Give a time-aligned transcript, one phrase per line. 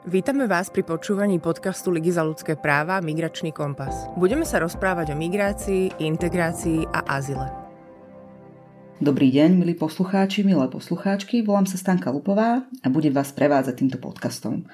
[0.00, 4.08] Vítame vás pri počúvaní podcastu Ligy za ľudské práva Migračný kompas.
[4.16, 7.44] Budeme sa rozprávať o migrácii, integrácii a azile.
[8.96, 11.44] Dobrý deň, milí poslucháči, milé poslucháčky.
[11.44, 14.64] Volám sa Stanka Lupová a budem vás prevádzať týmto podcastom.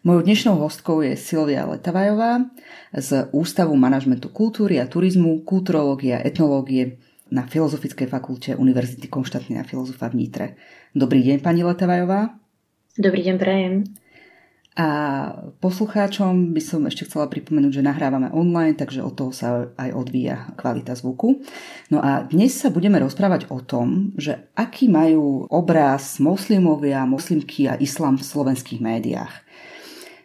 [0.00, 2.48] Mojou dnešnou hostkou je Silvia Letavajová
[2.96, 6.96] z Ústavu manažmentu kultúry a turizmu, kulturológie a etnológie
[7.28, 10.46] na Filozofickej fakulte Univerzity Konštantína Filozofa v Nitre.
[10.96, 12.32] Dobrý deň, pani Letavajová.
[12.96, 13.74] Dobrý deň, prajem.
[14.78, 14.88] A
[15.58, 20.54] poslucháčom by som ešte chcela pripomenúť, že nahrávame online, takže od toho sa aj odvíja
[20.54, 21.42] kvalita zvuku.
[21.90, 27.74] No a dnes sa budeme rozprávať o tom, že aký majú obraz moslimovia, moslimky a
[27.82, 29.34] islám v slovenských médiách.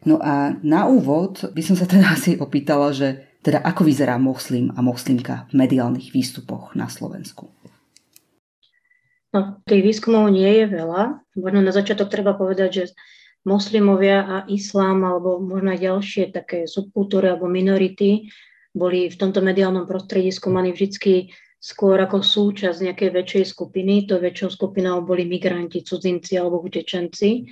[0.06, 4.70] No a na úvod by som sa teda asi opýtala, že teda ako vyzerá moslim
[4.78, 7.50] a moslimka v mediálnych výstupoch na Slovensku.
[9.34, 11.20] No, tých výskumov nie je veľa.
[11.36, 12.84] Možno na začiatok treba povedať, že
[13.46, 18.28] moslimovia a islám alebo možno aj ďalšie také subkultúry alebo minority
[18.76, 21.32] boli v tomto mediálnom prostredí skúmaní vždy
[21.66, 24.06] skôr ako súčasť nejakej väčšej skupiny.
[24.12, 27.48] To väčšou skupinou boli migranti, cudzinci alebo utečenci.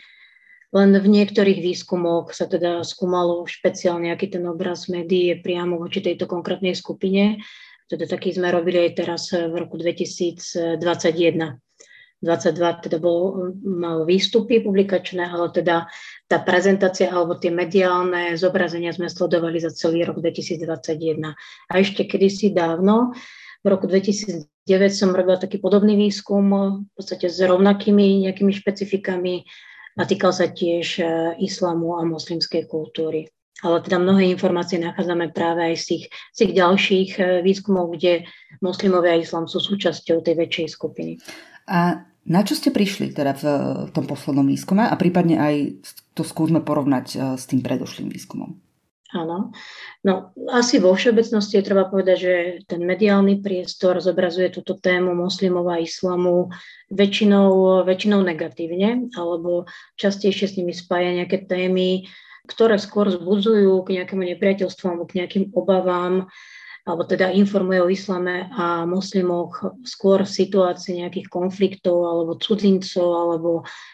[0.74, 6.02] Len v niektorých výskumoch sa teda skúmalo špeciálne, aký ten obraz médií je priamo voči
[6.02, 7.42] tejto konkrétnej skupine.
[7.86, 10.70] Teda taký sme robili aj teraz v roku 2021.
[12.24, 15.92] 22 teda bolo, malo výstupy publikačné, ale teda
[16.32, 21.36] tá prezentácia alebo tie mediálne zobrazenia sme sledovali za celý rok 2021.
[21.68, 23.12] A ešte kedysi dávno,
[23.64, 24.48] v roku 2009
[24.92, 26.48] som robila taký podobný výskum
[26.84, 29.44] v podstate s rovnakými nejakými špecifikami
[30.00, 31.04] a týkal sa tiež e,
[31.44, 33.30] islamu a moslimskej kultúry.
[33.64, 38.28] Ale teda mnohé informácie nachádzame práve aj z tých, z tých ďalších e, výskumov, kde
[38.60, 41.14] moslimovia a islam sú súčasťou tej väčšej skupiny.
[41.72, 43.44] A na čo ste prišli teda v,
[43.92, 45.56] tom poslednom výskume a prípadne aj
[46.16, 48.56] to skúsme porovnať e, s tým predošlým výskumom?
[49.14, 49.54] Áno.
[50.02, 52.34] No asi vo všeobecnosti je treba povedať, že
[52.66, 56.50] ten mediálny priestor zobrazuje túto tému moslimov a islamu
[56.90, 59.70] väčšinou, väčšinou negatívne, alebo
[60.02, 62.10] častejšie s nimi spája nejaké témy,
[62.50, 66.28] ktoré skôr zbudzujú k nejakému nepriateľstvu alebo k nejakým obavám,
[66.84, 73.50] alebo teda informuje o islame a moslimoch skôr v situácii nejakých konfliktov alebo cudzincov alebo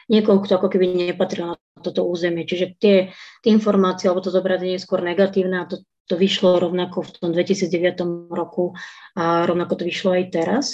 [0.09, 1.55] niekoho, kto ako keby nepatril na
[1.85, 2.49] toto územie.
[2.49, 3.13] Čiže tie,
[3.45, 7.29] tie informácie alebo to zobrazenie je skôr negatívne a to, to vyšlo rovnako v tom
[7.29, 8.73] 2009 roku
[9.13, 10.65] a rovnako to vyšlo aj teraz.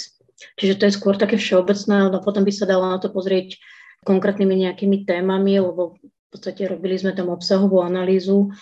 [0.56, 3.60] Čiže to je skôr také všeobecné, no potom by sa dalo na to pozrieť
[4.04, 8.52] konkrétnymi nejakými témami, lebo v podstate robili sme tam obsahovú analýzu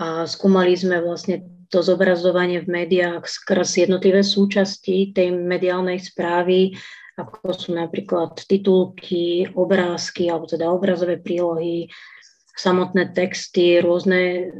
[0.00, 6.74] a skúmali sme vlastne to zobrazovanie v médiách skrz jednotlivé súčasti tej mediálnej správy,
[7.14, 11.86] ako sú napríklad titulky, obrázky alebo teda obrazové prílohy,
[12.60, 14.52] samotné texty, rôzne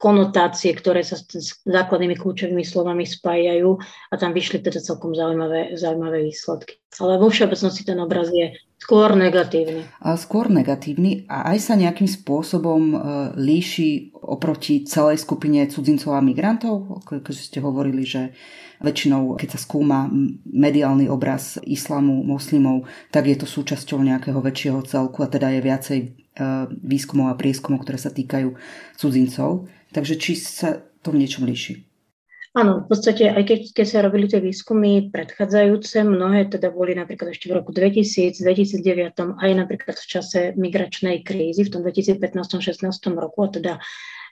[0.00, 3.78] konotácie, ktoré sa s základnými kľúčovými slovami spájajú
[4.10, 6.82] a tam vyšli teda celkom zaujímavé, zaujímavé výsledky.
[6.98, 9.88] Ale vo všeobecnosti ten obraz je skôr negatívny.
[10.04, 12.96] A skôr negatívny a aj sa nejakým spôsobom e,
[13.40, 17.00] líši oproti celej skupine cudzincov a migrantov?
[17.08, 18.36] Keďže ste hovorili, že
[18.84, 20.12] väčšinou, keď sa skúma
[20.44, 26.00] mediálny obraz islamu, moslimov, tak je to súčasťou nejakého väčšieho celku a teda je viacej
[26.34, 28.58] Eh, výskumov a prieskumov, ktoré sa týkajú
[28.98, 29.70] cudzincov.
[29.94, 31.93] Takže či sa to v niečom líši?
[32.54, 37.34] Áno, v podstate aj keď, keď sa robili tie výskumy predchádzajúce, mnohé teda boli napríklad
[37.34, 43.42] ešte v roku 2000, 2009, aj napríklad v čase migračnej krízy v tom 2015-16 roku,
[43.42, 43.72] a teda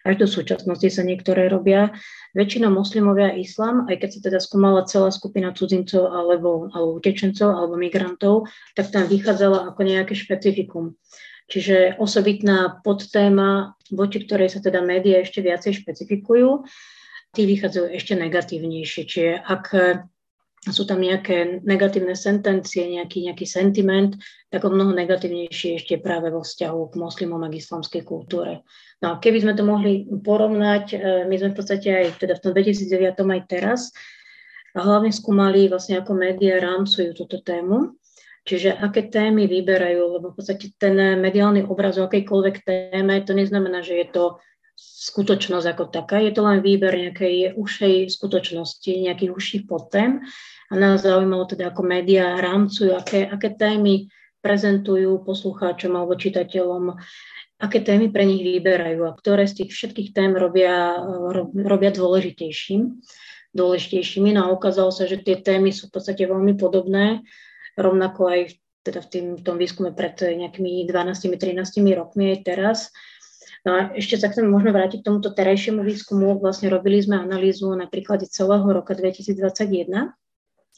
[0.06, 1.90] až do súčasnosti sa niektoré robia.
[2.30, 7.74] Väčšinou moslimovia islám, aj keď sa teda skúmala celá skupina cudzincov alebo, alebo utečencov alebo
[7.74, 8.46] migrantov,
[8.78, 10.94] tak tam vychádzala ako nejaké špecifikum.
[11.50, 16.62] Čiže osobitná podtéma, voči ktorej sa teda médiá ešte viacej špecifikujú,
[17.32, 19.03] tí vychádzajú ešte negatívnejšie.
[19.09, 19.65] Čiže ak
[20.62, 24.15] sú tam nejaké negatívne sentencie, nejaký, nejaký sentiment,
[24.47, 28.62] tak o mnoho negatívnejšie ešte práve vo vzťahu k moslimom a k islamskej kultúre.
[29.02, 30.96] No a keby sme to mohli porovnať, e,
[31.26, 33.90] my sme v podstate aj teda v tom 2009 aj teraz
[34.78, 37.99] hlavne skúmali vlastne ako médiá rámcujú túto tému
[38.43, 43.87] Čiže aké témy vyberajú, lebo v podstate ten mediálny obraz o akejkoľvek téme, to neznamená,
[43.87, 44.25] že je to
[45.02, 50.23] skutočnosť ako taká, je to len výber nejakej ušej skutočnosti, nejakých užších podtém.
[50.70, 54.08] A nás zaujímalo teda, ako médiá rámcujú, aké, aké témy
[54.43, 56.99] prezentujú poslucháčom alebo čitateľom,
[57.62, 60.99] aké témy pre nich vyberajú a ktoré z tých všetkých tém robia,
[61.55, 63.02] robia dôležitejším,
[63.55, 64.35] dôležitejšími.
[64.35, 67.23] No a ukázalo sa, že tie témy sú v podstate veľmi podobné
[67.78, 68.40] rovnako aj
[68.82, 71.55] teda v, tým, v tom výskume pred nejakými 12-13
[71.94, 72.78] rokmi aj teraz.
[73.62, 76.43] No a ešte sa chcem možno vrátiť k tomuto terajšiemu výskumu.
[76.43, 80.11] Vlastne robili sme analýzu na príklade celého roka 2021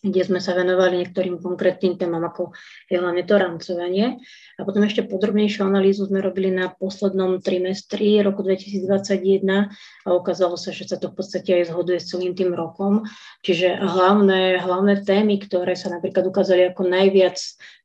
[0.04, 2.52] kde sme sa venovali niektorým konkrétnym témam, ako
[2.92, 4.20] je hlavne to rancovanie.
[4.60, 9.72] A potom ešte podrobnejšiu analýzu sme robili na poslednom trimestri roku 2021
[10.04, 13.08] a ukázalo sa, že sa to v podstate aj zhoduje s celým tým rokom.
[13.40, 17.40] Čiže hlavné, hlavné témy, ktoré sa napríklad ukázali ako najviac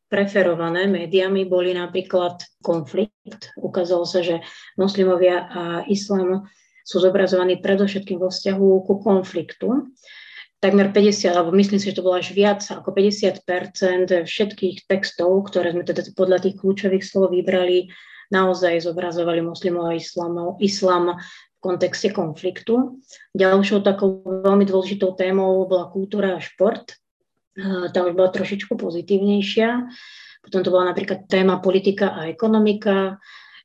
[0.09, 3.53] preferované médiami, boli napríklad konflikt.
[3.55, 4.41] Ukázalo sa, že
[4.75, 6.49] moslimovia a islám
[6.81, 9.93] sú zobrazovaní predovšetkým vo vzťahu ku konfliktu
[10.59, 15.71] takmer 50, alebo myslím si, že to bolo až viac ako 50% všetkých textov, ktoré
[15.71, 17.87] sme teda podľa tých kľúčových slov vybrali,
[18.29, 19.97] naozaj zobrazovali moslimov a
[20.59, 22.99] islam v kontexte konfliktu.
[23.33, 26.98] Ďalšou takou veľmi dôležitou témou bola kultúra a šport.
[27.91, 29.69] Tá už bola trošičku pozitívnejšia.
[30.39, 33.19] Potom to bola napríklad téma politika a ekonomika,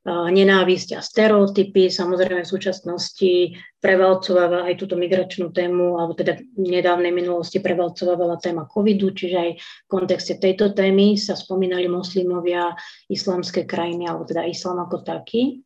[0.04, 1.88] nenávisť a stereotypy.
[1.88, 8.68] Samozrejme v súčasnosti prevalcováva aj túto migračnú tému, alebo teda v nedávnej minulosti prevalcovávala téma
[8.68, 12.76] covidu, čiže aj v kontexte tejto témy sa spomínali moslimovia,
[13.08, 15.64] islamské krajiny, alebo teda islam ako taký.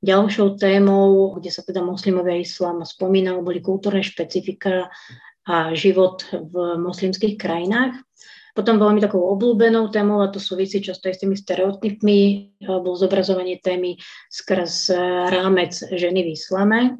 [0.00, 4.86] Ďalšou témou, kde sa teda moslimovia islám spomínal, boli kultúrne špecifika
[5.48, 7.96] a život v moslimských krajinách.
[8.50, 12.20] Potom veľmi takou obľúbenou témou, a to súvisí často aj s tými stereotypmi,
[12.66, 13.94] bol zobrazovanie témy
[14.26, 14.90] skrz
[15.30, 16.98] rámec ženy v islame,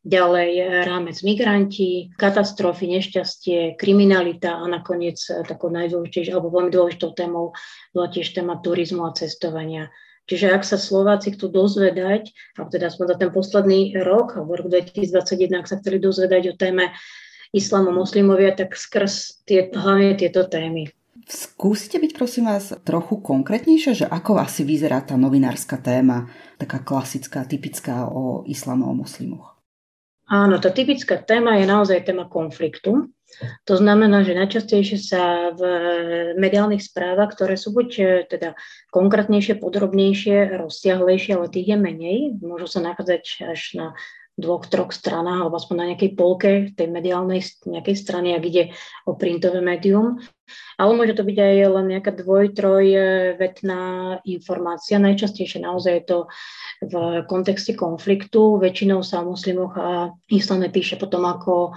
[0.00, 7.52] ďalej rámec migranti, katastrofy, nešťastie, kriminalita a nakoniec takou najdôležitejšou alebo veľmi dôležitou témou
[7.92, 9.92] bola tiež téma turizmu a cestovania.
[10.24, 14.72] Čiže ak sa Slováci chcú dozvedať, alebo teda aspoň za ten posledný rok, alebo rok
[14.72, 16.96] 2021, ak sa chceli dozvedať o téme
[17.50, 20.90] islamo moslimovia, tak skrz tie, hlavne tieto témy.
[21.30, 26.26] Skúsite byť prosím vás trochu konkrétnejšie, že ako asi vyzerá tá novinárska téma,
[26.58, 29.60] taká klasická, typická o islamo o moslimoch?
[30.30, 33.10] Áno, tá typická téma je naozaj téma konfliktu.
[33.66, 35.62] To znamená, že najčastejšie sa v
[36.38, 38.54] mediálnych správach, ktoré sú buď e, teda
[38.94, 43.22] konkrétnejšie, podrobnejšie, rozsiahlejšie, ale tých je menej, môžu sa nachádzať
[43.54, 43.86] až na
[44.40, 48.64] dvoch, troch stranách, alebo aspoň na nejakej polke tej mediálnej nejakej strany, ak ide
[49.04, 50.18] o printové médium.
[50.80, 53.00] Ale môže to byť aj len nejaká dvoj, troj e,
[53.38, 54.98] vetná informácia.
[54.98, 56.18] Najčastejšie naozaj je to
[56.82, 56.94] v
[57.30, 58.58] kontexte konfliktu.
[58.58, 61.76] Väčšinou sa o muslimoch a islame píše potom ako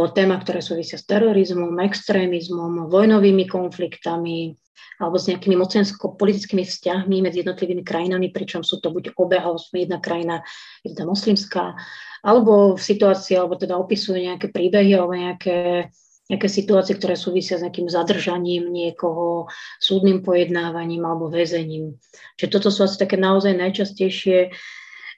[0.00, 4.56] o témach, ktoré súvisia s terorizmom, extrémizmom, vojnovými konfliktami,
[5.02, 9.98] alebo s nejakými mocensko-politickými vzťahmi medzi jednotlivými krajinami, pričom sú to buď obe, alebo jedna
[9.98, 10.46] krajina,
[10.86, 11.74] jedna moslimská,
[12.22, 15.90] alebo v situácii, alebo teda opisujú nejaké príbehy, alebo nejaké,
[16.30, 19.50] nejaké situácie, ktoré súvisia s nejakým zadržaním niekoho,
[19.82, 21.98] súdnym pojednávaním alebo väzením.
[22.38, 24.54] Čiže toto sú asi také naozaj najčastejšie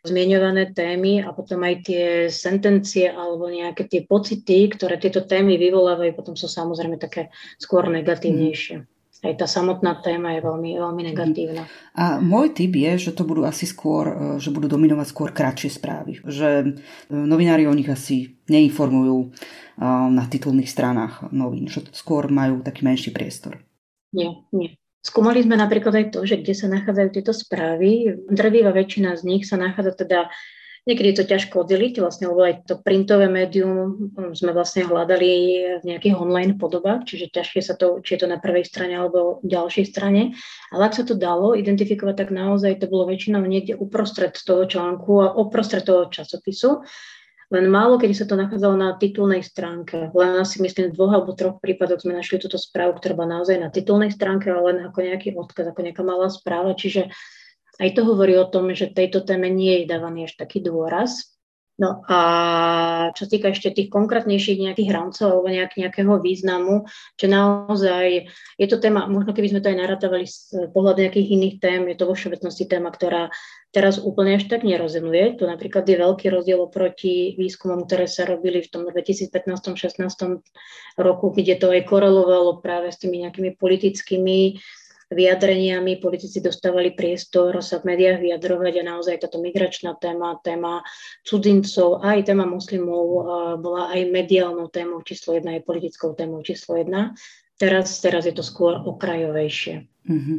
[0.04, 6.12] zmieňované témy a potom aj tie sentencie alebo nejaké tie pocity, ktoré tieto témy vyvolávajú,
[6.12, 8.76] potom sú samozrejme také skôr negatívnejšie.
[8.84, 11.08] Mm aj tá samotná téma je veľmi, veľmi mhm.
[11.10, 11.62] negatívna.
[11.96, 15.72] A môj tip je, že to budú asi skôr, e, že budú dominovať skôr kratšie
[15.72, 16.20] správy.
[16.20, 16.66] Že e,
[17.08, 19.28] novinári o nich asi neinformujú e,
[20.12, 23.64] na titulných stranách novín, že skôr majú taký menší priestor.
[24.12, 24.76] Nie, nie.
[25.04, 28.16] Skúmali sme napríklad aj to, že kde sa nachádzajú tieto správy.
[28.24, 30.32] Drvivá väčšina z nich sa nachádza teda
[30.84, 35.32] Niekedy je to ťažko oddeliť, vlastne, lebo aj to printové médium um, sme vlastne hľadali
[35.80, 39.40] v nejakých online podobách, čiže ťažké sa to, či je to na prvej strane alebo
[39.48, 40.36] ďalšej strane.
[40.68, 45.24] Ale ak sa to dalo identifikovať, tak naozaj to bolo väčšinou niekde uprostred toho článku
[45.24, 46.84] a uprostred toho časopisu.
[47.52, 50.08] Len málo, kedy sa to nachádzalo na titulnej stránke.
[50.14, 53.60] Len asi myslím v dvoch alebo troch prípadoch sme našli túto správu, ktorá bola naozaj
[53.60, 56.72] na titulnej stránke, ale len ako nejaký odkaz, ako nejaká malá správa.
[56.72, 57.12] Čiže
[57.82, 61.33] aj to hovorí o tom, že tejto téme nie je dávaný až taký dôraz.
[61.74, 62.18] No a
[63.18, 66.86] čo týka ešte tých konkrétnejších nejakých rámcov alebo nejak, nejakého významu,
[67.18, 68.30] že naozaj
[68.62, 71.96] je to téma, možno keby sme to aj naratávali z pohľadu nejakých iných tém, je
[71.98, 73.34] to vo všeobecnosti téma, ktorá
[73.74, 75.34] teraz úplne až tak nerozenuje.
[75.34, 79.98] Tu napríklad je veľký rozdiel oproti výskumom, ktoré sa robili v tom 2015-16
[80.94, 84.62] roku, kde to aj korelovalo práve s tými nejakými politickými
[85.14, 90.82] vyjadreniami politici dostávali priestor sa v médiách vyjadrovať a naozaj táto migračná téma, téma
[91.22, 93.06] cudzincov aj téma muslimov
[93.62, 97.14] bola aj mediálnou témou číslo jedna, aj politickou témou číslo jedna.
[97.54, 99.86] Teraz, teraz je to skôr okrajovejšie.
[100.10, 100.38] Mm-hmm.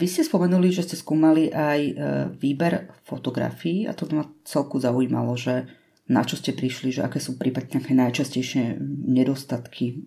[0.00, 1.92] Vy ste spomenuli, že ste skúmali aj e,
[2.40, 5.68] výber fotografií a to ma celku zaujímalo, že
[6.10, 10.02] na čo ste prišli, že aké sú prípadne nejaké najčastejšie nedostatky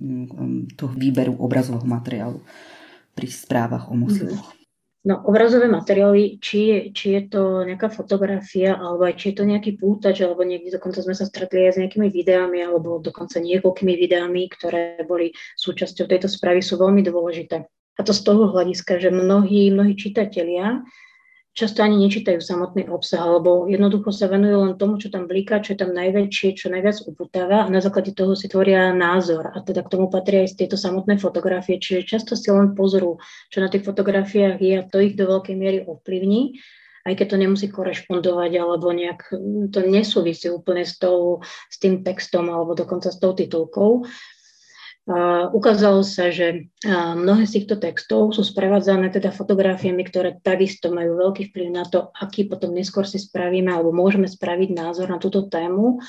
[0.75, 2.43] toho výberu obrazového materiálu
[3.15, 4.51] pri správach o muslimoch?
[5.05, 9.77] No, obrazové materiály, či či je to nejaká fotografia, alebo aj či je to nejaký
[9.77, 14.49] pútač, alebo niekde dokonca sme sa stretli aj s nejakými videami, alebo dokonca niekoľkými videami,
[14.49, 15.29] ktoré boli
[15.61, 17.69] súčasťou tejto správy, sú veľmi dôležité.
[17.69, 20.81] A to z toho hľadiska, že mnohí, mnohí čitatelia
[21.55, 25.73] často ani nečítajú samotný obsah, alebo jednoducho sa venujú len tomu, čo tam bliká, čo
[25.73, 29.55] je tam najväčšie, čo najviac uputáva a na základe toho si tvoria názor.
[29.55, 33.63] A teda k tomu patria aj tieto samotné fotografie, čiže často si len pozorú, čo
[33.63, 36.59] na tých fotografiách je a to ich do veľkej miery ovplyvní
[37.05, 39.29] aj keď to nemusí korešpondovať alebo nejak
[39.69, 44.09] to nesúvisí úplne s, tou, s tým textom alebo dokonca s tou titulkou.
[45.53, 46.73] Ukázalo sa, že
[47.13, 52.09] mnohé z týchto textov sú sprevádzané teda fotografiami, ktoré takisto majú veľký vplyv na to,
[52.17, 56.01] aký potom neskôr si spravíme alebo môžeme spraviť názor na túto tému.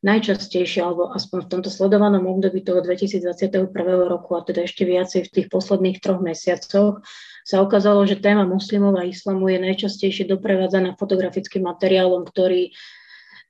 [0.00, 3.68] Najčastejšie, alebo aspoň v tomto sledovanom období toho 2021
[4.08, 7.04] roku a teda ešte viacej v tých posledných troch mesiacoch,
[7.44, 12.72] sa ukázalo, že téma muslimov a islamu je najčastejšie doprevádzaná fotografickým materiálom, ktorý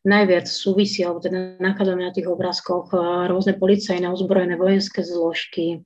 [0.06, 2.94] najviac súvisí, alebo teda nachádzame na tých obrázkoch
[3.28, 5.84] rôzne policajné, ozbrojené vojenské zložky.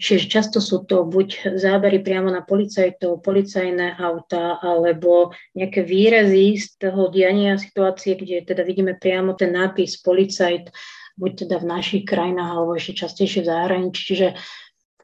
[0.00, 6.80] Čiže často sú to buď zábery priamo na policajtov, policajné auta, alebo nejaké výrazy z
[6.80, 10.72] toho diania situácie, kde teda vidíme priamo ten nápis policajt,
[11.20, 14.00] buď teda v našich krajinách, alebo ešte častejšie v zahraničí.
[14.16, 14.28] Čiže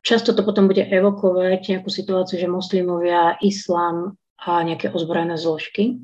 [0.01, 6.01] často to potom bude evokovať nejakú situáciu, že moslimovia, islám a nejaké ozbrojené zložky.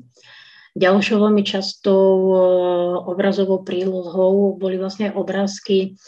[0.73, 2.35] Ďalšou veľmi častou e,
[3.05, 6.01] obrazovou prílohou boli vlastne obrázky,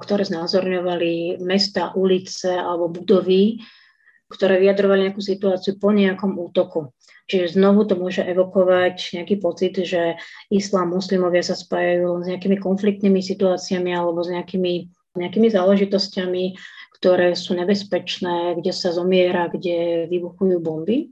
[0.00, 3.60] ktoré znázorňovali mesta, ulice alebo budovy,
[4.32, 6.96] ktoré vyjadrovali nejakú situáciu po nejakom útoku.
[7.26, 10.14] Čiže znovu to môže evokovať nejaký pocit, že
[10.48, 14.74] islám, muslimovia sa spájajú s nejakými konfliktnými situáciami alebo s nejakými,
[15.18, 16.44] nejakými záležitosťami,
[16.96, 21.10] ktoré sú nebezpečné, kde sa zomiera, kde vybuchujú bomby.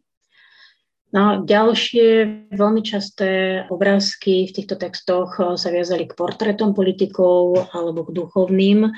[1.14, 2.06] No, ďalšie
[2.50, 8.90] veľmi časté obrázky v týchto textoch eh, sa viazali k portretom politikov alebo k duchovným.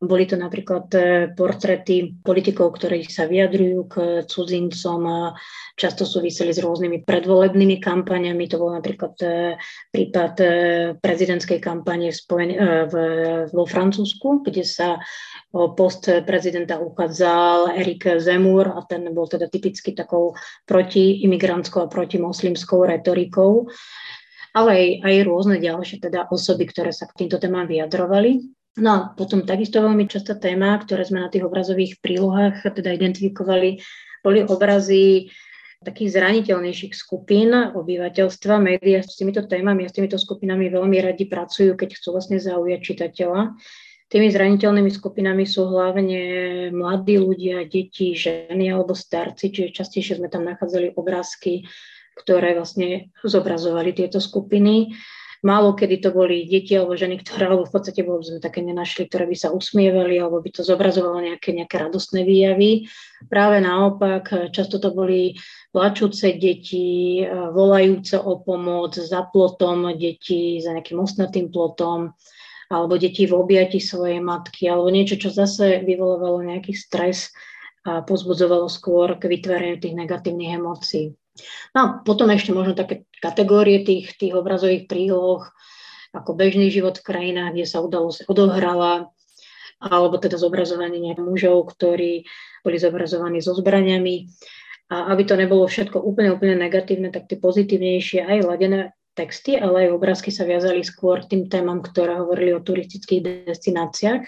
[0.00, 3.94] Boli to napríklad eh, portrety politikov, ktorí sa vyjadrujú k
[4.24, 5.36] cudzincom,
[5.76, 8.48] často súviseli s rôznymi predvolebnými kampaniami.
[8.48, 9.52] To bol napríklad eh,
[9.92, 10.34] prípad
[11.04, 12.08] prezidentskej kampane
[13.52, 14.96] vo Francúzsku, kde sa
[15.52, 20.32] post prezidenta uchádzal Erik Zemur a ten bol teda typicky takou
[20.64, 23.68] protiimigrantskou a protimoslimskou retorikou,
[24.56, 28.40] ale aj, aj rôzne ďalšie teda osoby, ktoré sa k týmto témam vyjadrovali.
[28.80, 33.84] No a potom takisto veľmi častá téma, ktoré sme na tých obrazových prílohách teda identifikovali,
[34.24, 35.28] boli obrazy
[35.84, 38.62] takých zraniteľnejších skupín obyvateľstva.
[38.62, 42.80] Média s týmito témami a s týmito skupinami veľmi radi pracujú, keď chcú vlastne zaujať
[42.80, 43.40] čitateľa.
[44.12, 46.20] Tými zraniteľnými skupinami sú hlavne
[46.68, 51.64] mladí ľudia, deti, ženy alebo starci, čiže častejšie sme tam nachádzali obrázky,
[52.20, 54.92] ktoré vlastne zobrazovali tieto skupiny.
[55.40, 59.08] Málo kedy to boli deti alebo ženy, ktoré, alebo v podstate bolo sme také nenašli,
[59.08, 62.84] ktoré by sa usmievali alebo by to zobrazovalo nejaké, nejaké radostné výjavy.
[63.32, 65.40] Práve naopak, často to boli
[65.72, 72.12] plačúce deti, volajúce o pomoc za plotom deti, za nejakým ostnatým plotom
[72.72, 77.28] alebo deti v objati svojej matky, alebo niečo, čo zase vyvolovalo nejaký stres
[77.84, 81.12] a pozbudzovalo skôr k vytváraniu tých negatívnych emócií.
[81.76, 85.44] No a potom ešte možno také kategórie tých, tých obrazových príloh,
[86.12, 89.12] ako bežný život v krajinách, kde sa udalosť odohrala,
[89.82, 92.24] alebo teda zobrazovanie mužov, ktorí
[92.62, 94.30] boli zobrazovaní so zbraniami.
[94.92, 99.88] A aby to nebolo všetko úplne, úplne negatívne, tak tie pozitívnejšie aj ladené texty, ale
[99.88, 104.22] aj obrázky sa viazali skôr tým témam, ktoré hovorili o turistických destináciách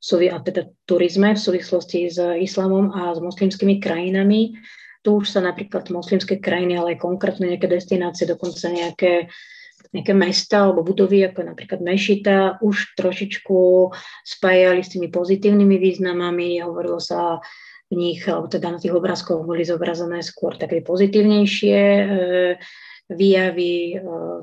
[0.00, 4.56] a teda turizme v súvislosti s islamom a s moslimskými krajinami.
[5.04, 9.28] Tu už sa napríklad moslimské krajiny, ale aj konkrétne nejaké destinácie, dokonca nejaké,
[9.92, 13.92] nejaké mesta alebo budovy, ako napríklad Mešita, už trošičku
[14.24, 16.64] spájali s tými pozitívnymi významami.
[16.64, 17.36] Hovorilo sa
[17.92, 22.06] v nich, alebo teda na tých obrázkoch boli zobrazené skôr také pozitívnejšie e,
[23.10, 23.96] výjavy, e,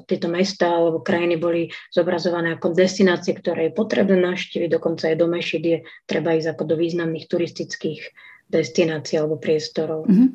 [0.04, 5.28] tieto mesta alebo krajiny boli zobrazované ako destinácie, ktoré je potrebné navštíviť, dokonca aj do
[5.32, 8.02] Mešid je treba ísť ako do významných turistických
[8.48, 10.08] destinácií alebo priestorov.
[10.08, 10.28] Mm-hmm.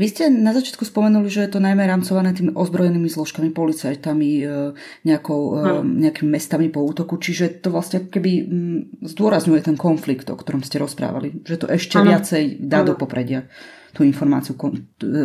[0.00, 4.44] Vy ste na začiatku spomenuli, že je to najmä rámcované tými ozbrojenými zložkami, policajtami, e,
[5.04, 5.84] nejakou, no.
[5.84, 8.48] nejakými mestami po útoku, čiže to vlastne keby
[9.04, 12.16] zdôrazňuje ten konflikt, o ktorom ste rozprávali, že to ešte ano.
[12.16, 12.88] viacej dá ano.
[12.88, 13.44] do popredia
[13.92, 14.56] tú informáciu,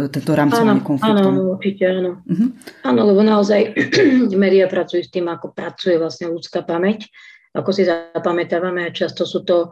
[0.09, 1.27] tento rámcovanie konfliktu.
[1.29, 2.11] Áno, určite áno.
[2.23, 2.49] Uh-huh.
[2.87, 3.75] Áno, lebo naozaj
[4.35, 7.07] médiá pracujú s tým, ako pracuje vlastne ľudská pamäť,
[7.53, 9.69] ako si zapamätávame a často sú to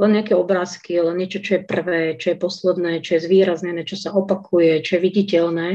[0.00, 4.00] len nejaké obrázky, len niečo, čo je prvé, čo je posledné, čo je zvýraznené, čo
[4.00, 5.68] sa opakuje, čo je viditeľné.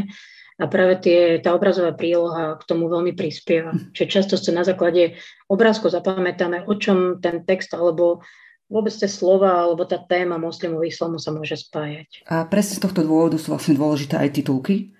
[0.58, 3.78] A práve tie, tá obrazová príloha k tomu veľmi prispieva.
[3.94, 5.14] Čiže často sa na základe
[5.46, 8.26] obrázku zapamätáme, o čom ten text alebo
[8.66, 12.26] vôbec tie slova alebo tá téma moslimov islamu sa môže spájať.
[12.26, 14.97] A presne z tohto dôvodu sú vlastne dôležité aj titulky,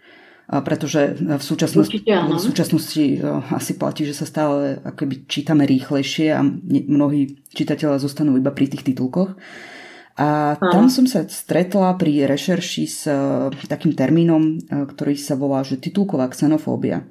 [0.48, 3.20] pretože v súčasnosti, Určite, v súčasnosti e,
[3.52, 6.40] asi platí, že sa stále akoby čítame rýchlejšie a
[6.88, 9.36] mnohí čitatelia zostanú iba pri tých titulkoch.
[10.18, 15.68] A tam som sa stretla pri rešerši s e, takým termínom, e, ktorý sa volá,
[15.68, 17.04] že titulková xenofóbia.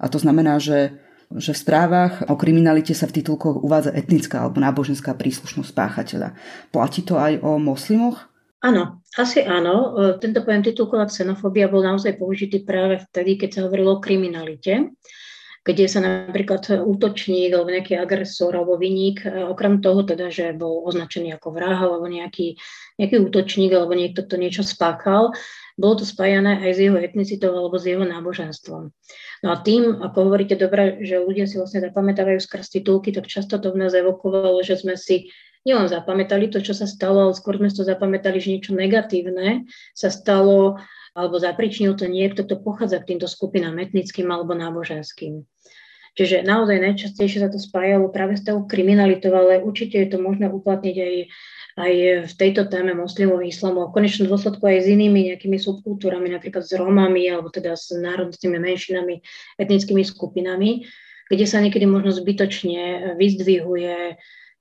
[0.00, 0.96] A to znamená, že,
[1.28, 6.32] že v správach o kriminalite sa v titulkoch uvádza etnická alebo náboženská príslušnosť páchateľa.
[6.72, 8.32] Platí to aj o moslimoch?
[8.58, 9.74] Áno, asi áno.
[9.94, 14.98] E, tento pojem titulková xenofóbia bol naozaj použitý práve vtedy, keď sa hovorilo o kriminalite,
[15.62, 20.82] kde sa napríklad útočník alebo nejaký agresor alebo vyník, e, okrem toho teda, že bol
[20.90, 22.58] označený ako vrah alebo nejaký,
[22.98, 25.30] nejaký útočník alebo niekto to niečo spáchal,
[25.78, 28.90] bolo to spájané aj s jeho etnicitou alebo s jeho náboženstvom.
[29.46, 33.62] No a tým, ako hovoríte dobre, že ľudia si vlastne zapamätávajú skrz titulky, tak často
[33.62, 35.30] to v nás evokovalo, že sme si
[35.68, 40.08] nielen zapamätali to, čo sa stalo, ale skôr sme to zapamätali, že niečo negatívne sa
[40.08, 40.80] stalo
[41.12, 45.44] alebo zapričnil to niekto, kto pochádza k týmto skupinám etnickým alebo náboženským.
[46.16, 50.50] Čiže naozaj najčastejšie sa to spájalo práve s tou kriminalitou, ale určite je to možné
[50.50, 51.14] uplatniť aj,
[51.78, 51.92] aj
[52.26, 56.66] v tejto téme moslimov islamu a v konečnom dôsledku aj s inými nejakými subkultúrami, napríklad
[56.66, 59.22] s Rómami alebo teda s národnými menšinami,
[59.62, 60.90] etnickými skupinami,
[61.30, 64.18] kde sa niekedy možno zbytočne vyzdvihuje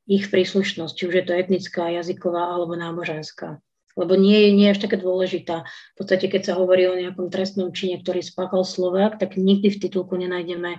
[0.07, 3.59] ich príslušnosť, či už je to etnická, jazyková alebo náboženská.
[3.97, 5.67] Lebo nie, nie je až také dôležitá.
[5.67, 9.81] V podstate, keď sa hovorí o nejakom trestnom čine, ktorý spáchal Slovák, tak nikdy v
[9.81, 10.77] titulku nenájdeme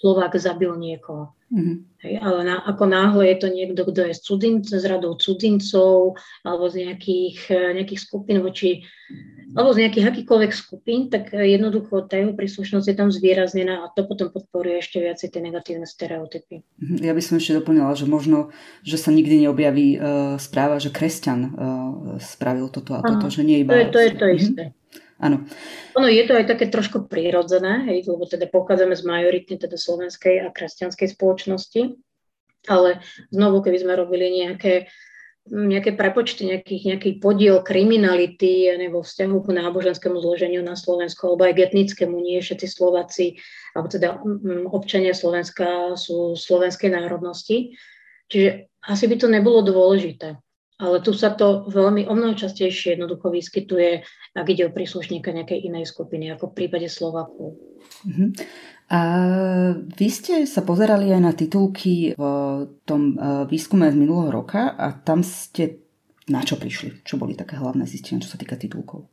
[0.00, 1.36] Slovák zabil niekoho.
[1.50, 1.76] Mm-hmm.
[2.06, 6.14] Hej, ale na, ako náhle je to niekto, kto je z, cudzin, z radou cudzincov
[6.46, 8.86] alebo z nejakých, eh, nejakých skupín voči,
[9.58, 14.06] alebo z nejakých akýkoľvek skupín, tak jednoducho tá jeho príslušnosť je tam zvýraznená a to
[14.06, 16.62] potom podporuje ešte viacej tie negatívne stereotypy.
[16.78, 17.02] Mhm.
[17.02, 18.54] Ja by som ešte doplnila, že možno,
[18.86, 20.00] že sa nikdy neobjaví uh,
[20.38, 21.50] správa, že kresťan uh,
[22.22, 23.74] spravil toto a toto, že nie iba...
[23.74, 24.62] To je to, je to isté.
[25.20, 25.44] Áno.
[26.00, 30.40] Ono je to aj také trošku prirodzené, hej, lebo teda pochádzame z majoritne teda slovenskej
[30.40, 32.00] a kresťanskej spoločnosti,
[32.72, 34.88] ale znovu, keby sme robili nejaké,
[35.44, 41.52] nejaké prepočty, nejaký, nejaký podiel kriminality nebo vzťahu k náboženskému zloženiu na Slovensku, alebo aj
[41.52, 43.36] k etnickému, nie všetci Slováci,
[43.76, 44.24] alebo teda
[44.72, 47.76] občania Slovenska sú slovenskej národnosti.
[48.32, 50.40] Čiže asi by to nebolo dôležité.
[50.80, 54.00] Ale tu sa to veľmi o mnoho častejšie jednoducho vyskytuje,
[54.32, 57.60] ak ide o príslušníka nejakej inej skupiny, ako v prípade Slovaku.
[58.08, 58.28] Uh-huh.
[58.90, 59.00] A
[59.76, 62.24] vy ste sa pozerali aj na titulky v
[62.88, 65.86] tom e, výskume z minulého roka a tam ste
[66.26, 67.06] na čo prišli?
[67.06, 69.06] Čo boli také hlavné zistenia, čo sa týka titulkov?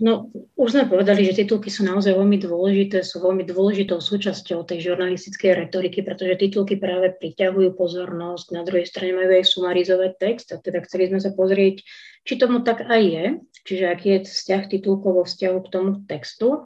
[0.00, 4.88] No, už sme povedali, že titulky sú naozaj veľmi dôležité, sú veľmi dôležitou súčasťou tej
[4.88, 10.56] žurnalistickej retoriky, pretože titulky práve priťahujú pozornosť, na druhej strane majú aj sumarizovať text, a
[10.56, 11.84] teda chceli sme sa pozrieť,
[12.24, 13.24] či tomu tak aj je,
[13.68, 16.64] čiže aký je vzťah titulkov vo vzťahu k tomu textu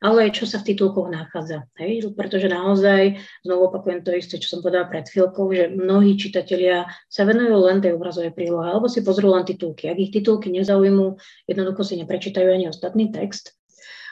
[0.00, 1.68] ale aj čo sa v titulkoch nachádza.
[1.76, 2.08] Hej?
[2.16, 7.28] Pretože naozaj, znovu opakujem to isté, čo som povedala pred chvíľkou, že mnohí čitatelia sa
[7.28, 9.92] venujú len tej obrazovej prílohe, alebo si pozrú len titulky.
[9.92, 13.52] Ak ich titulky nezaujímu, jednoducho si neprečítajú ani ostatný text.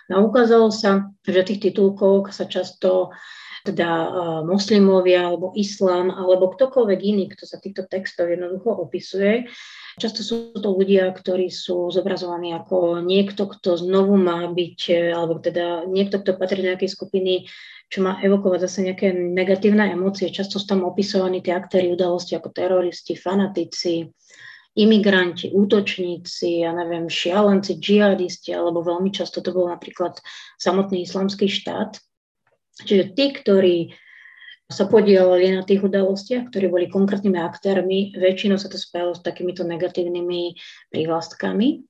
[0.08, 3.12] No ukázalo sa, že v tých titulkoch sa často
[3.68, 9.50] teda uh, moslimovia alebo islám alebo ktokoľvek iný, kto sa týchto textov jednoducho opisuje,
[9.98, 15.42] Často sú to ľudia, ktorí sú zobrazovaní ako niekto, kto znovu má byť, e, alebo
[15.42, 17.50] teda niekto, kto patrí do nejakej skupiny,
[17.90, 20.30] čo má evokovať zase nejaké negatívne emócie.
[20.30, 24.06] Často sú tam opisovaní tie aktéry udalosti ako teroristi, fanatici,
[24.78, 30.22] imigranti, útočníci, ja neviem, šialenci, džihadisti, alebo veľmi často to bol napríklad
[30.54, 31.98] samotný islamský štát.
[32.86, 33.76] Čiže tí, ktorí
[34.68, 38.12] sa podielali na tých udalostiach, ktorí boli konkrétnymi aktérmi.
[38.12, 40.60] Väčšinou sa to spájalo s takýmito negatívnymi
[40.92, 41.88] prívlastkami.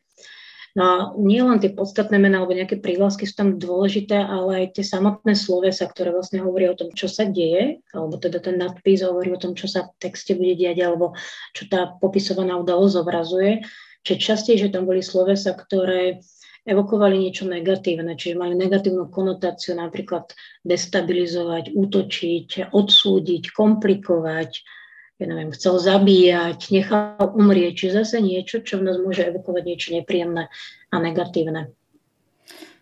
[0.78, 4.78] No a nie len tie podstatné mená alebo nejaké prívlastky sú tam dôležité, ale aj
[4.78, 9.02] tie samotné slovesa, ktoré vlastne hovoria o tom, čo sa deje, alebo teda ten nadpis
[9.02, 11.18] hovorí o tom, čo sa v texte bude diať, alebo
[11.58, 13.66] čo tá popisovaná udalosť zobrazuje.
[14.06, 16.22] Čiže častejšie tam boli slovesa, ktoré
[16.68, 20.36] evokovali niečo negatívne, čiže mali negatívnu konotáciu, napríklad
[20.68, 24.50] destabilizovať, útočiť, odsúdiť, komplikovať,
[25.18, 29.88] ja neviem, chcel zabíjať, nechal umrieť, čiže zase niečo, čo v nás môže evokovať niečo
[29.96, 30.52] nepríjemné
[30.92, 31.72] a negatívne.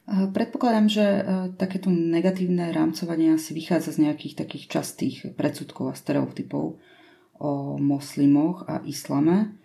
[0.07, 1.21] Predpokladám, že e,
[1.59, 6.79] takéto negatívne rámcovanie asi vychádza z nejakých takých častých predsudkov a stereotypov
[7.43, 7.51] o
[7.83, 9.59] moslimoch a islame.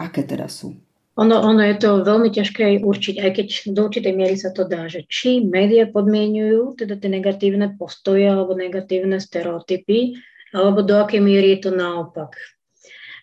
[0.00, 0.80] Aké teda sú?
[1.20, 3.46] Ono, ono je to veľmi ťažké určiť, aj keď
[3.76, 8.56] do určitej miery sa to dá, že či médiá podmienujú teda tie negatívne postoje alebo
[8.56, 10.16] negatívne stereotypy,
[10.56, 12.32] alebo do akej miery je to naopak.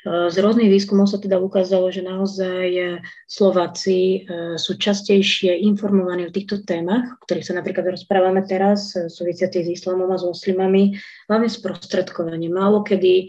[0.08, 6.64] Z rôznych výskumov sa teda ukázalo, že naozaj Slováci e, sú častejšie informovaní o týchto
[6.64, 10.96] témach, o ktorých sa napríklad rozprávame teraz, e, súvisiaci s islamom a s muslimami,
[11.28, 12.48] hlavne sprostredkovanie.
[12.48, 13.28] Málo kedy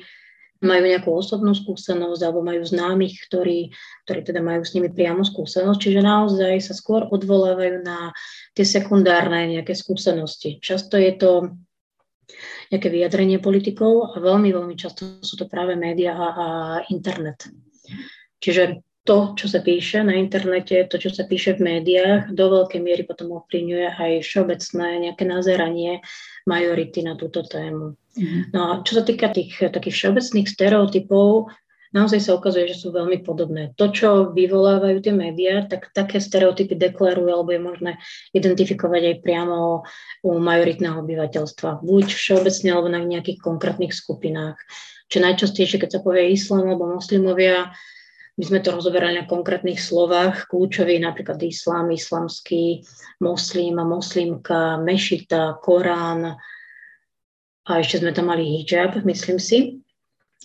[0.60, 3.72] majú nejakú osobnú skúsenosť alebo majú známych, ktorí,
[4.04, 5.78] ktorí teda majú s nimi priamo skúsenosť.
[5.80, 8.12] Čiže naozaj sa skôr odvolávajú na
[8.52, 10.60] tie sekundárne nejaké skúsenosti.
[10.60, 11.30] Často je to
[12.70, 16.46] nejaké vyjadrenie politikov a veľmi, veľmi často sú to práve médiá a, a
[16.92, 17.48] internet.
[18.38, 22.80] Čiže to, čo sa píše na internete, to, čo sa píše v médiách, do veľkej
[22.84, 26.04] miery potom ovplyvňuje aj všeobecné nejaké nazeranie
[26.44, 27.96] majority na túto tému.
[28.16, 28.42] Mm-hmm.
[28.52, 31.48] No a čo sa týka tých takých všeobecných stereotypov,
[31.96, 33.72] naozaj sa ukazuje, že sú veľmi podobné.
[33.80, 37.92] To, čo vyvolávajú tie médiá, tak také stereotypy deklarujú alebo je možné
[38.36, 39.82] identifikovať aj priamo
[40.22, 41.82] u majoritného obyvateľstva.
[41.82, 44.60] Buď všeobecne alebo na nejakých konkrétnych skupinách.
[45.10, 47.74] Čo najčastejšie, keď sa povie islám alebo moslimovia,
[48.40, 52.81] my sme to rozoberali na konkrétnych slovách, kľúčový napríklad islám, islamský,
[53.20, 56.40] moslim moslimka, mešita, Korán
[57.68, 59.85] a ešte sme tam mali hijab, myslím si.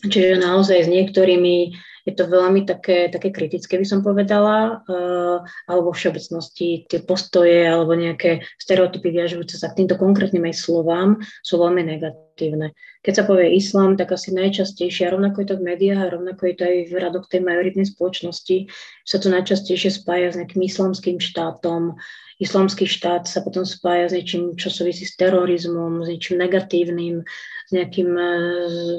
[0.04, 1.72] Čiže naozaj s niektorými
[2.06, 7.66] je to veľmi také, také kritické, by som povedala, uh, alebo v všeobecnosti tie postoje
[7.66, 12.78] alebo nejaké stereotypy viažujúce sa k týmto konkrétnym aj slovám sú veľmi negatívne.
[13.02, 16.42] Keď sa povie islám, tak asi najčastejšie, a rovnako je to v médiách a rovnako
[16.46, 18.70] je to aj v radoch tej majoritnej spoločnosti,
[19.02, 21.98] sa to najčastejšie spája s nejakým islamským štátom,
[22.38, 27.24] islamský štát sa potom spája s niečím, čo súvisí s terorizmom, s niečím negatívnym,
[27.66, 28.10] s, nejakým,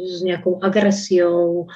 [0.08, 1.68] s nejakou agresiou,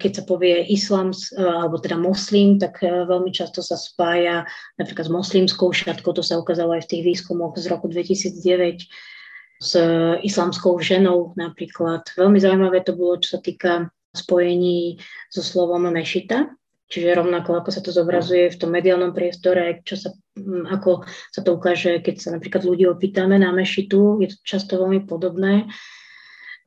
[0.00, 4.48] keď sa povie islám e, alebo teda moslim, tak e, veľmi často sa spája
[4.80, 8.88] napríklad s moslimskou šatkou, to sa ukázalo aj v tých výskumoch z roku 2009,
[9.60, 9.72] s
[10.24, 12.08] islamskou ženou napríklad.
[12.16, 14.96] Veľmi zaujímavé to bolo, čo sa týka spojení
[15.28, 16.48] so slovom mešita,
[16.88, 20.16] čiže rovnako ako sa to zobrazuje v tom mediálnom priestore, čo sa,
[20.72, 25.04] ako sa to ukáže, keď sa napríklad ľudí opýtame na mešitu, je to často veľmi
[25.04, 25.68] podobné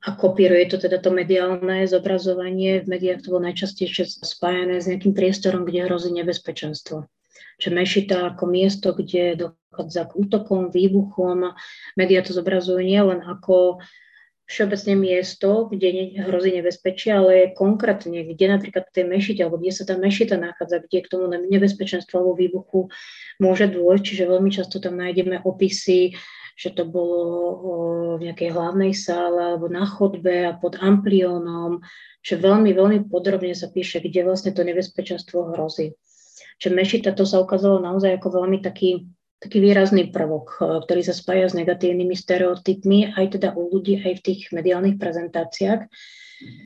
[0.04, 2.84] a kopíruje to teda to mediálne zobrazovanie.
[2.84, 7.08] V médiách to bolo najčastejšie spájané s nejakým priestorom, kde hrozí nebezpečenstvo.
[7.64, 11.56] Čiže Mešita ako miesto, kde dochádza k útokom, výbuchom.
[11.96, 13.80] Média to zobrazujú nielen ako
[14.44, 19.96] všeobecne miesto, kde hrozí nebezpečie, ale konkrétne, kde napríklad tej mešite, alebo kde sa tá
[19.96, 22.92] mešita nachádza, kde k tomu nebezpečenstvu alebo výbuchu
[23.40, 24.04] môže dôjsť.
[24.04, 26.20] Čiže veľmi často tam nájdeme opisy
[26.54, 27.22] že to bolo
[28.18, 31.82] v nejakej hlavnej sále alebo na chodbe a pod ampliónom,
[32.22, 35.98] že veľmi, veľmi podrobne sa píše, kde vlastne to nebezpečenstvo hrozí.
[36.62, 39.10] Čiže mešita to sa ukázalo naozaj ako veľmi taký,
[39.42, 44.26] taký výrazný prvok, ktorý sa spája s negatívnymi stereotypmi aj teda u ľudí, aj v
[44.26, 45.90] tých mediálnych prezentáciách.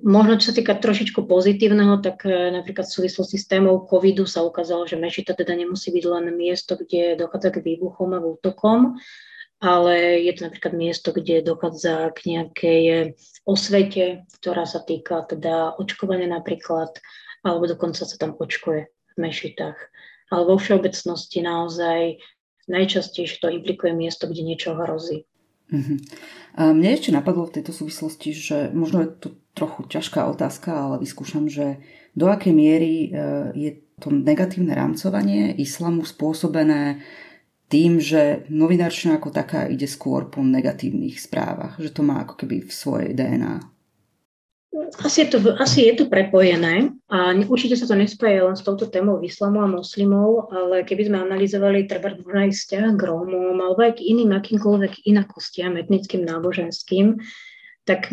[0.02, 4.41] Možno čo sa týka trošičku pozitívneho, tak e, napríklad v súvislosti s témou covidu sa
[4.41, 8.97] ukázalo, že mešita teda nemusí byť len miesto, kde dochádza k výbuchom a útokom,
[9.58, 12.82] ale je to napríklad miesto, kde dochádza k nejakej
[13.48, 16.93] osvete, ktorá sa týka teda očkovania napríklad,
[17.41, 19.78] alebo dokonca sa tam očkuje v mešitách.
[20.30, 22.22] Ale vo všeobecnosti naozaj
[22.67, 25.24] najčastejšie to implikuje miesto, kde niečo hrozí.
[25.67, 26.00] Uh-huh.
[26.56, 30.96] A mne ešte napadlo v tejto súvislosti, že možno je to trochu ťažká otázka, ale
[31.04, 31.84] vyskúšam, že
[32.15, 33.10] do akej miery e,
[33.56, 37.04] je to negatívne rámcovanie islamu spôsobené
[37.67, 42.63] tým, že novinárčina ako taká ide skôr po negatívnych správach, že to má ako keby
[42.63, 43.60] v svojej DNA.
[45.03, 48.86] Asi je, to, asi je to prepojené a určite sa to nespája len s touto
[48.88, 53.82] témou islamu a moslimov, ale keby sme analyzovali treba možno aj vzťah k Rómom alebo
[53.84, 57.19] aj k iným akýmkoľvek inakostiam, etnickým, náboženským,
[57.88, 58.12] tak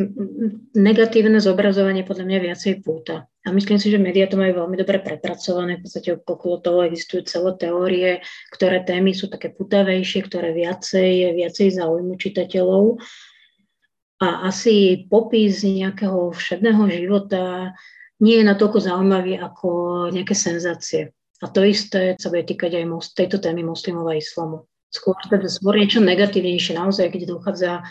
[0.78, 3.26] negatívne zobrazovanie podľa mňa viacej púta.
[3.42, 5.82] A myslím si, že médiá to majú veľmi dobre prepracované.
[5.82, 8.10] V podstate okolo toho existujú celé teórie,
[8.54, 13.02] ktoré témy sú také putavejšie, ktoré viacej, viacej zaujímu čitateľov.
[14.22, 17.74] A asi popis nejakého všedného života
[18.22, 19.68] nie je natoľko zaujímavý ako
[20.14, 21.10] nejaké senzácie.
[21.42, 24.70] A to isté sa bude týkať aj tejto témy moslimov a islamu.
[24.94, 27.82] Skôr, teda, skôr niečo negatívnejšie, naozaj, keď dochádza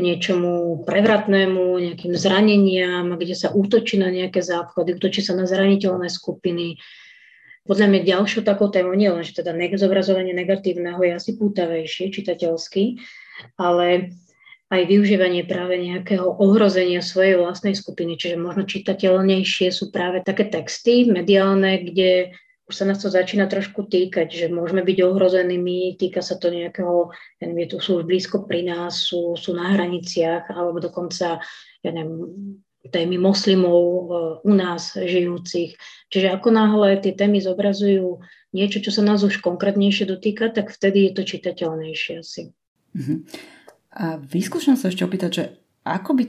[0.00, 6.78] niečomu prevratnému, nejakým zraneniam, kde sa útočí na nejaké záchody, útočí sa na zraniteľné skupiny.
[7.68, 12.96] Podľa mňa ďalšou takou témou nie len, že teda zobrazovanie negatívneho je asi pútavejšie čitateľsky,
[13.60, 14.16] ale
[14.68, 21.08] aj využívanie práve nejakého ohrozenia svojej vlastnej skupiny, čiže možno čitateľnejšie sú práve také texty
[21.08, 22.36] mediálne, kde
[22.68, 27.08] už sa nás to začína trošku týkať, že môžeme byť ohrozenými, týka sa to nejakého,
[27.40, 31.40] ja neviem, tu sú už blízko pri nás, sú, sú na hraniciach, alebo dokonca,
[31.80, 32.28] ja neviem,
[32.92, 34.04] témy moslimov e,
[34.44, 35.80] u nás žijúcich.
[36.12, 38.20] Čiže ako náhle tie témy zobrazujú
[38.52, 42.42] niečo, čo sa nás už konkrétnejšie dotýka, tak vtedy je to čitateľnejšie asi.
[42.96, 43.24] Uh-huh.
[43.92, 45.44] A vyskúšam sa ešte opýtať, že
[45.84, 46.24] ako by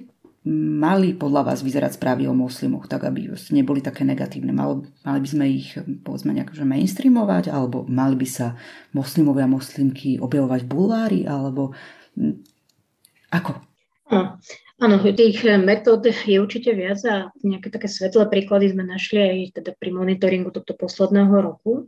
[0.48, 4.56] mali podľa vás vyzerať správy o moslimoch, tak aby neboli také negatívne?
[4.56, 8.56] Mali, mali by sme ich, povedzme, nejak že mainstreamovať, alebo mali by sa
[8.96, 11.76] moslimovia a moslimky objavovať v bulári, alebo
[13.30, 13.52] ako?
[14.80, 19.72] Áno, tých metód je určite viac a nejaké také svetlé príklady sme našli aj teda
[19.76, 21.86] pri monitoringu tohto posledného roku.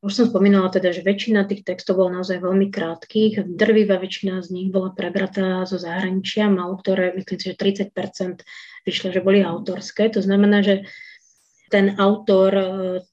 [0.00, 3.44] Už som spomínala teda, že väčšina tých textov bola naozaj veľmi krátkých.
[3.44, 7.60] Drvivá väčšina z nich bola prebratá zo zahraničia, malo ktoré, myslím si, že
[7.92, 8.40] 30%
[8.88, 10.08] vyšlo, že boli autorské.
[10.16, 10.88] To znamená, že
[11.70, 12.66] ten autor e,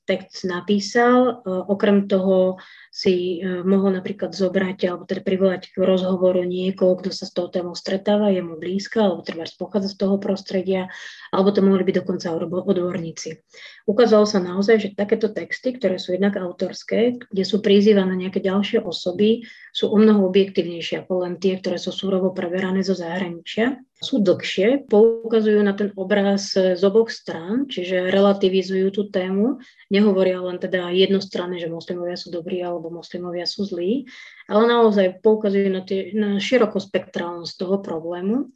[0.07, 2.57] text napísal, e, okrem toho
[2.97, 7.45] si e, mohol napríklad zobrať alebo teda privolať k rozhovoru niekoho, kto sa s tou
[7.45, 10.89] témou stretáva, je mu blízka, alebo treba pochádza z toho prostredia,
[11.29, 13.37] alebo to mohli byť dokonca odborníci.
[13.85, 18.81] Ukázalo sa naozaj, že takéto texty, ktoré sú jednak autorské, kde sú prizývané nejaké ďalšie
[18.81, 23.77] osoby, sú o mnoho objektívnejšie ako len tie, ktoré sú súrovo preberané zo zahraničia.
[23.97, 29.57] Sú dlhšie, poukazujú na ten obraz z oboch strán, čiže relativizujú tú tému,
[29.89, 34.07] nehovoria len teda jednostranne, že moslimovia sú dobrí alebo moslimovia sú zlí,
[34.47, 38.51] ale naozaj poukazujú na, tie, na širokospektrálnosť toho problému.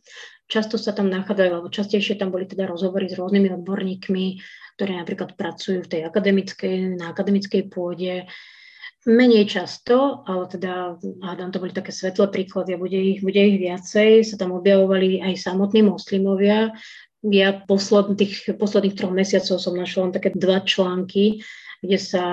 [0.51, 4.25] Často sa tam nachádzajú, alebo častejšie tam boli teda rozhovory s rôznymi odborníkmi,
[4.75, 8.27] ktorí napríklad pracujú v tej akademickej, na akademickej pôde,
[9.01, 10.93] Menej často, ale teda
[11.25, 14.21] hádam, to boli také svetlé príklady a bude ich, bude ich viacej.
[14.21, 16.69] Sa tam objavovali aj samotní moslimovia.
[17.25, 21.41] Ja posledných, posledných troch mesiacov som našla len také dva články,
[21.81, 22.25] kde sa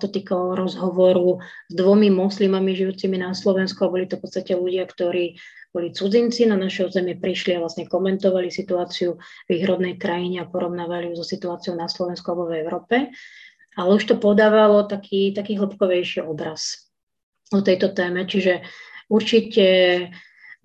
[0.00, 4.88] to týkalo rozhovoru s dvomi moslimami žijúcimi na Slovensku a boli to v podstate ľudia,
[4.88, 5.36] ktorí
[5.76, 10.48] boli cudzinci, na naše územie prišli a vlastne komentovali situáciu v ich rodnej krajine a
[10.48, 12.96] porovnávali ju so situáciou na Slovensku alebo v Európe.
[13.76, 16.88] Ale už to podávalo taký, taký hĺbkovejší obraz
[17.52, 18.64] o tejto téme, čiže
[19.12, 19.66] určite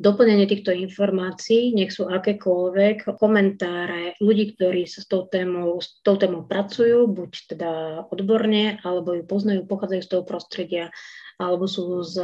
[0.01, 6.17] doplnenie týchto informácií, nech sú akékoľvek, komentáre ľudí, ktorí sa s tou témou, s tou
[6.17, 7.71] témou pracujú, buď teda
[8.09, 10.85] odborne, alebo ju poznajú, pochádzajú z toho prostredia,
[11.37, 12.17] alebo sú z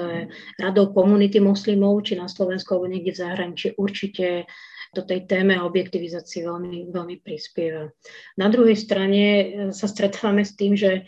[0.58, 4.50] radou komunity moslimov, či na Slovensku, alebo niekde v zahraničí, určite
[4.98, 7.92] do tej téme a objektivizácii veľmi, veľmi prispieva.
[8.40, 9.24] Na druhej strane
[9.70, 11.06] sa stretávame s tým, že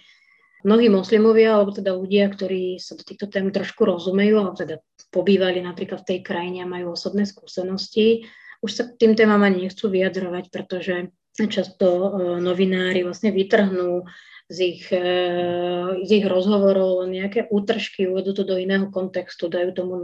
[0.64, 4.76] mnohí moslimovia, alebo teda ľudia, ktorí sa do týchto tém trošku rozumejú, alebo teda
[5.10, 8.28] pobývali napríklad v tej krajine a majú osobné skúsenosti,
[8.60, 11.16] už sa k tým témam ani nechcú vyjadrovať, pretože
[11.48, 12.10] často e,
[12.44, 14.04] novinári vlastne vytrhnú
[14.52, 15.16] z ich, e,
[16.04, 19.96] z ich rozhovorov nejaké útržky, uvedú to do iného kontextu, dajú tomu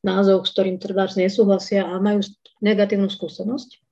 [0.00, 2.24] názov, s ktorým teda nesúhlasia a majú
[2.64, 3.84] negatívnu skúsenosť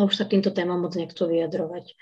[0.00, 1.92] a už sa k týmto témam moc nechcú vyjadrovať.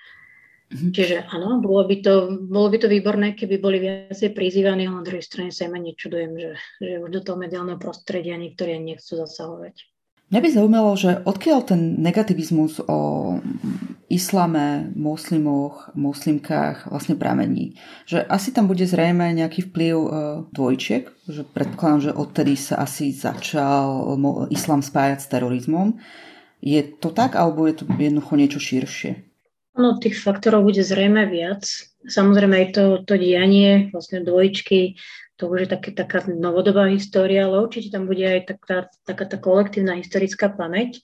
[0.71, 0.93] Mm-hmm.
[0.95, 2.15] Čiže áno, bolo by, to,
[2.47, 6.31] bolo by to výborné, keby boli viacej prizývaní, ale na druhej strane sa im nečudujem,
[6.39, 9.91] že, že už do toho mediálneho prostredia niektorí nechcú zasahovať.
[10.31, 12.99] Mňa by zaujímalo, že odkiaľ ten negativizmus o
[14.07, 17.75] islame, moslimoch, moslimkách vlastne pramení.
[18.07, 20.09] Že asi tam bude zrejme nejaký vplyv e,
[20.55, 24.15] dvojčiek, že predpokladám, že odtedy sa asi začal
[24.55, 25.99] islam spájať s terorizmom.
[26.63, 29.30] Je to tak, alebo je to jednoducho niečo širšie?
[29.79, 31.63] No, tých faktorov bude zrejme viac.
[32.03, 34.99] Samozrejme aj to, to dianie, vlastne dvojčky,
[35.41, 38.79] to už je také, taká novodobá história, ale určite tam bude aj taká,
[39.09, 41.01] taká tá kolektívna historická pamäť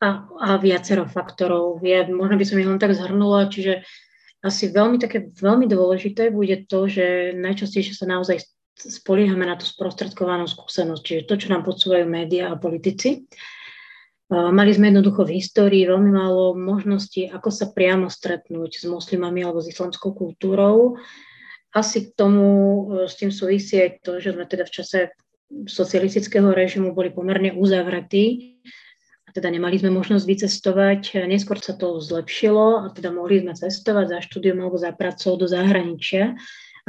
[0.00, 1.80] a, a viacero faktorov.
[1.80, 3.86] Ja, možno by som ich len tak zhrnula, čiže
[4.40, 8.40] asi veľmi také veľmi dôležité bude to, že najčastejšie sa naozaj
[8.80, 13.28] spoliehame na tú sprostredkovanú skúsenosť, čiže to, čo nám podsúvajú médiá a politici.
[14.30, 19.58] Mali sme jednoducho v histórii veľmi málo možností, ako sa priamo stretnúť s moslimami alebo
[19.58, 20.94] s islamskou kultúrou
[21.70, 24.98] asi k tomu e, s tým súvisí aj to, že sme teda v čase
[25.66, 28.58] socialistického režimu boli pomerne uzavretí
[29.26, 31.02] a teda nemali sme možnosť vycestovať.
[31.26, 35.46] Neskôr sa to zlepšilo a teda mohli sme cestovať za štúdium alebo za pracou do
[35.46, 36.38] zahraničia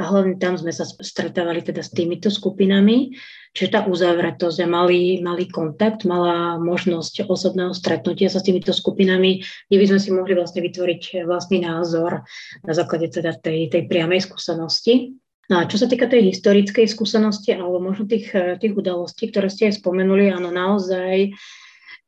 [0.02, 3.14] a hlavne tam sme sa stretávali teda s týmito skupinami.
[3.54, 9.44] Čiže tá uzavretosť a malý, malý kontakt, malá možnosť osobného stretnutia sa s týmito skupinami,
[9.70, 12.26] kde by sme si mohli vlastne vytvoriť vlastný názor
[12.66, 15.14] na základe teda tej, tej priamej skúsenosti.
[15.52, 19.68] No a čo sa týka tej historickej skúsenosti alebo možno tých, tých udalostí, ktoré ste
[19.68, 21.36] aj spomenuli, áno, naozaj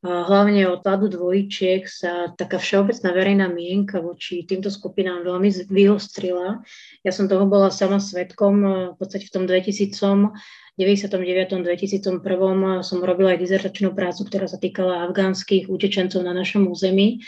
[0.05, 6.61] hlavne od pádu dvojčiek sa taká všeobecná verejná mienka voči týmto skupinám veľmi vyostrila.
[7.01, 8.55] Ja som toho bola sama svetkom
[8.93, 10.37] v podstate v tom 2000
[10.75, 11.63] 99.
[11.63, 17.23] 2001 som robila aj dizertačnú prácu, ktorá sa týkala afgánskych utečencov na našom území.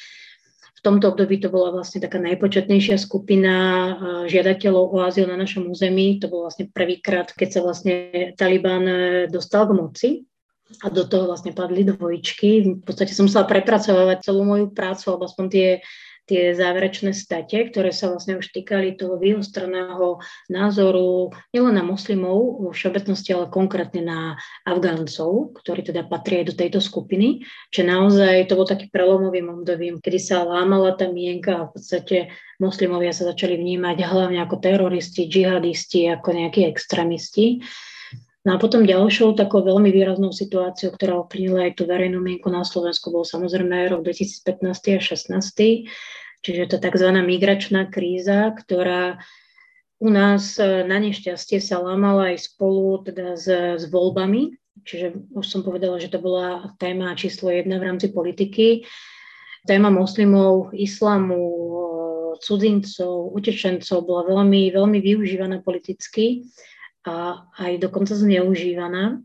[0.76, 3.54] V tomto období to bola vlastne taká najpočetnejšia skupina
[4.26, 6.18] žiadateľov o azyl na našom území.
[6.18, 7.94] To bol vlastne prvýkrát, keď sa vlastne
[8.34, 8.98] Taliban e,
[9.30, 10.10] dostal k moci
[10.82, 12.80] a do toho vlastne padli dvojičky.
[12.80, 15.68] V podstate som musela prepracovať celú moju prácu, alebo aspoň tie
[16.26, 20.18] tie záverečné state, ktoré sa vlastne už týkali toho vyostreného
[20.50, 24.20] názoru nielen na moslimov vo všeobecnosti, ale konkrétne na
[24.66, 27.46] Afgáncov, ktorí teda patria do tejto skupiny.
[27.70, 32.16] Čiže naozaj to bol taký prelomový obdobím, kedy sa lámala tá mienka a v podstate
[32.58, 37.62] moslimovia sa začali vnímať hlavne ako teroristi, džihadisti, ako nejakí extrémisti.
[38.46, 42.62] No a potom ďalšou takou veľmi výraznou situáciou, ktorá ovplyvnila aj tú verejnú mienku na
[42.62, 45.90] Slovensku, bol samozrejme rok 2015 a 2016,
[46.46, 47.08] čiže to tzv.
[47.26, 49.18] migračná kríza, ktorá
[49.98, 53.50] u nás e, na nešťastie sa lámala aj spolu teda s,
[53.82, 54.54] s voľbami,
[54.86, 58.86] čiže už som povedala, že to bola téma číslo jedna v rámci politiky.
[59.66, 61.82] Téma moslimov, islamu, e,
[62.46, 66.46] cudzincov, utečencov bola veľmi, veľmi využívaná politicky
[67.06, 69.22] a aj dokonca zneužívaná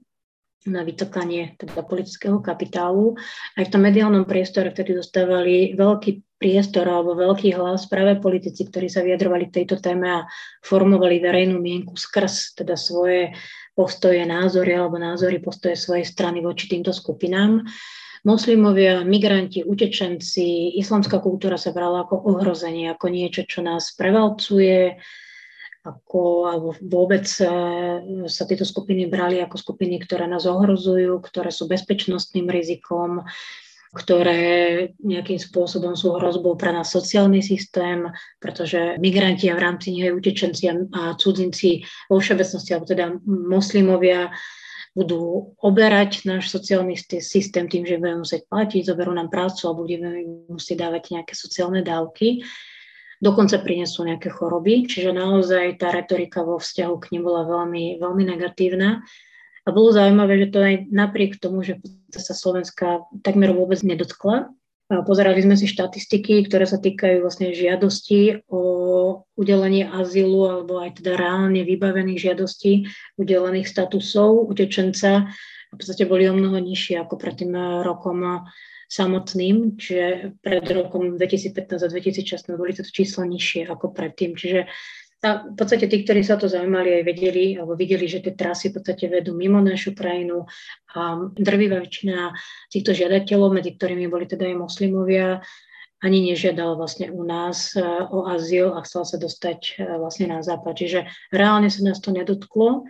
[0.69, 3.17] na vytokanie teda politického kapitálu.
[3.57, 8.85] Aj v tom mediálnom priestore vtedy dostávali veľký priestor alebo veľký hlas práve politici, ktorí
[8.85, 10.25] sa vyjadrovali k tejto téme a
[10.61, 13.33] formovali verejnú mienku skrz teda svoje
[13.73, 17.65] postoje, názory alebo názory, postoje svojej strany voči týmto skupinám.
[18.21, 25.01] Moslimovia, migranti, utečenci, islamská kultúra sa brala ako ohrozenie, ako niečo, čo nás prevalcuje,
[25.81, 27.45] ako, alebo vôbec e,
[28.29, 33.25] sa tieto skupiny brali ako skupiny, ktoré nás ohrozujú, ktoré sú bezpečnostným rizikom,
[33.91, 38.07] ktoré nejakým spôsobom sú hrozbou pre nás sociálny systém,
[38.39, 44.31] pretože migranti a v rámci nej utečenci a cudzinci vo všeobecnosti, alebo teda moslimovia,
[44.91, 50.19] budú oberať náš sociálny systém tým, že budeme musieť platiť, zoberú nám prácu alebo budeme
[50.51, 52.43] musieť dávať nejaké sociálne dávky
[53.21, 54.89] dokonca prinesú nejaké choroby.
[54.89, 59.05] Čiže naozaj tá retorika vo vzťahu k nim bola veľmi, veľmi negatívna.
[59.61, 61.77] A bolo zaujímavé, že to aj napriek tomu, že
[62.09, 64.49] sa Slovenska takmer vôbec nedotkla.
[64.91, 68.61] Pozerali sme si štatistiky, ktoré sa týkajú vlastne žiadosti o
[69.39, 75.31] udelenie azylu alebo aj teda reálne vybavených žiadostí udelených statusov utečenca.
[75.71, 77.55] V podstate boli o mnoho nižšie ako pred tým
[77.87, 78.43] rokom
[78.91, 84.35] samotným, čiže pred rokom 2015 a 2016 boli toto čísla nižšie ako predtým.
[84.35, 84.67] Čiže
[85.21, 88.73] a v podstate tí, ktorí sa to zaujímali, aj vedeli alebo videli, že tie trasy
[88.73, 90.49] v podstate vedú mimo našu krajinu
[90.97, 92.33] a drvivá väčšina
[92.73, 95.45] týchto žiadateľov, medzi ktorými boli teda aj moslimovia,
[96.01, 100.41] ani nežiadal vlastne u nás e, o azyl a chcel sa dostať e, vlastne na
[100.41, 100.73] západ.
[100.73, 100.99] Čiže
[101.29, 102.89] reálne sa nás to nedotklo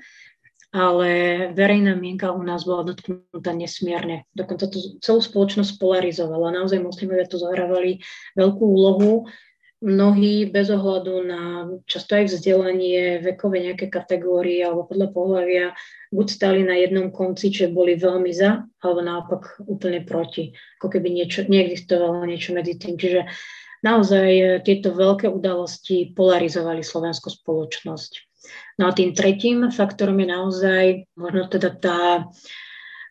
[0.71, 1.11] ale
[1.51, 4.23] verejná mienka u nás bola dotknutá nesmierne.
[4.31, 6.55] Dokonca to celú spoločnosť polarizovala.
[6.55, 7.99] Naozaj moslimovia tu zohrávali
[8.39, 9.27] veľkú úlohu.
[9.81, 11.41] Mnohí bez ohľadu na
[11.89, 15.65] často aj vzdelanie, vekové nejaké kategórie alebo podľa pohľavia
[16.13, 20.53] buď stali na jednom konci, čo boli veľmi za, alebo naopak úplne proti.
[20.79, 22.93] Ako keby niečo, neexistovalo niečo medzi tým.
[22.93, 23.25] Čiže
[23.81, 28.30] naozaj tieto veľké udalosti polarizovali slovenskú spoločnosť.
[28.79, 31.99] No a tým tretím faktorom je naozaj možno teda tá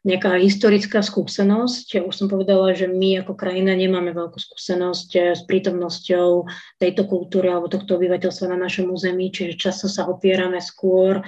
[0.01, 2.01] nejaká historická skúsenosť.
[2.09, 6.49] Už som povedala, že my ako krajina nemáme veľkú skúsenosť eh, s prítomnosťou
[6.81, 11.21] tejto kultúry alebo tohto obyvateľstva na našom území, čiže často sa opierame skôr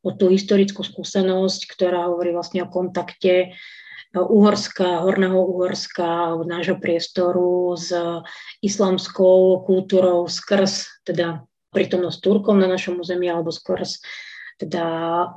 [0.00, 6.76] o tú historickú skúsenosť, ktorá hovorí vlastne o kontakte eh, Uhorska, Horného Uhorska, od nášho
[6.76, 7.88] priestoru s
[8.60, 13.82] islamskou kultúrou skrz teda prítomnosť Turkom na našom území alebo skôr
[14.60, 14.84] teda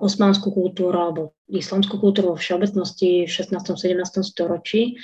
[0.03, 3.55] osmanskú kultúru alebo islamskú kultúru vo všeobecnosti v 16.
[3.55, 4.19] 17.
[4.19, 4.99] storočí.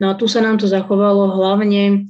[0.00, 2.08] No a tu sa nám to zachovalo hlavne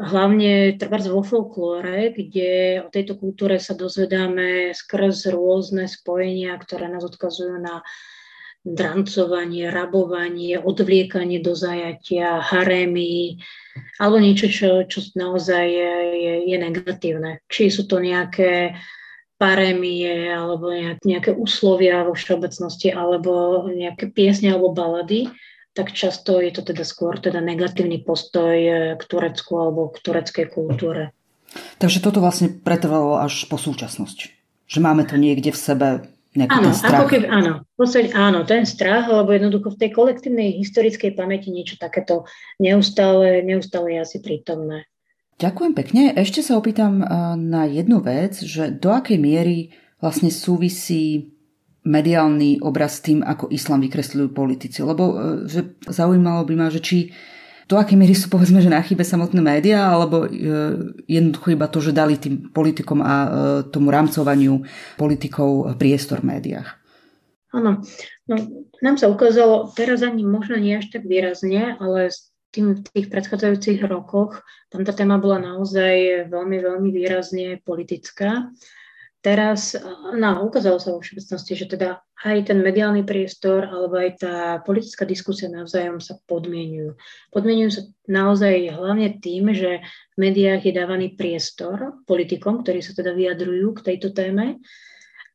[0.00, 7.02] hlavne trebárs vo folklóre, kde o tejto kultúre sa dozvedáme skrz rôzne spojenia, ktoré nás
[7.02, 7.82] odkazujú na
[8.60, 13.40] drancovanie, rabovanie, odvliekanie do zajatia, harémy,
[13.96, 17.40] alebo niečo, čo, čo naozaj je, je, je negatívne.
[17.48, 18.76] Či sú to nejaké
[19.40, 20.68] parémie alebo
[21.00, 25.32] nejaké úslovia vo všeobecnosti alebo nejaké piesne alebo balady,
[25.72, 28.52] tak často je to teda skôr teda negatívny postoj
[29.00, 31.16] k Turecku alebo k tureckej kultúre.
[31.80, 34.18] Takže toto vlastne pretrvalo až po súčasnosť.
[34.70, 35.88] Že máme to niekde v sebe
[36.36, 36.70] áno.
[36.70, 41.50] Ako keby, áno, v podstate áno, ten strach, lebo jednoducho v tej kolektívnej historickej pamäti
[41.50, 42.28] niečo takéto
[42.62, 44.86] neustále, neustále je asi prítomné.
[45.40, 46.02] Ďakujem pekne.
[46.14, 47.00] Ešte sa opýtam
[47.40, 51.32] na jednu vec, že do akej miery vlastne súvisí
[51.80, 54.84] mediálny obraz s tým, ako islám vykresľujú politici.
[54.84, 55.14] Lebo e,
[55.48, 56.98] že zaujímalo by ma, že či
[57.70, 60.28] do akej miery sú povedzme, že na chybe samotné médiá, alebo e,
[61.06, 63.28] jednoducho iba to, že dali tým politikom a e,
[63.70, 64.66] tomu rámcovaniu
[64.98, 66.66] politikov priestor v médiách.
[67.54, 67.78] Áno,
[68.26, 68.34] no,
[68.82, 72.10] nám sa ukázalo, teraz ani možno nie až tak výrazne, ale
[72.50, 78.50] tým, v tých predchádzajúcich rokoch tam tá téma bola naozaj veľmi, veľmi výrazne politická.
[79.20, 79.76] Teraz
[80.16, 85.04] no, ukázalo sa vo všeobecnosti, že teda aj ten mediálny priestor alebo aj tá politická
[85.04, 86.96] diskusia navzájom sa podmienujú.
[87.28, 89.84] Podmienujú sa naozaj hlavne tým, že
[90.16, 94.56] v médiách je dávaný priestor politikom, ktorí sa teda vyjadrujú k tejto téme,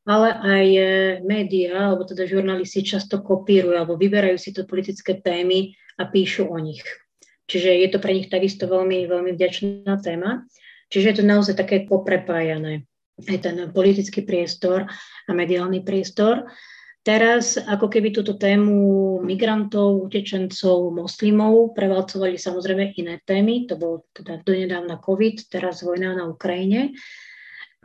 [0.10, 0.82] ale aj e,
[1.22, 6.58] médiá, alebo teda žurnalisti často kopírujú alebo vyberajú si to politické témy a píšu o
[6.58, 6.82] nich.
[7.46, 10.50] Čiže je to pre nich takisto veľmi, veľmi vďačná téma.
[10.90, 12.90] Čiže je to naozaj také poprepájané
[13.24, 14.84] aj ten politický priestor
[15.26, 16.44] a mediálny priestor.
[17.06, 24.42] Teraz ako keby túto tému migrantov, utečencov, moslimov prevalcovali samozrejme iné témy, to bol teda
[24.42, 26.98] donedávna COVID, teraz vojna na Ukrajine,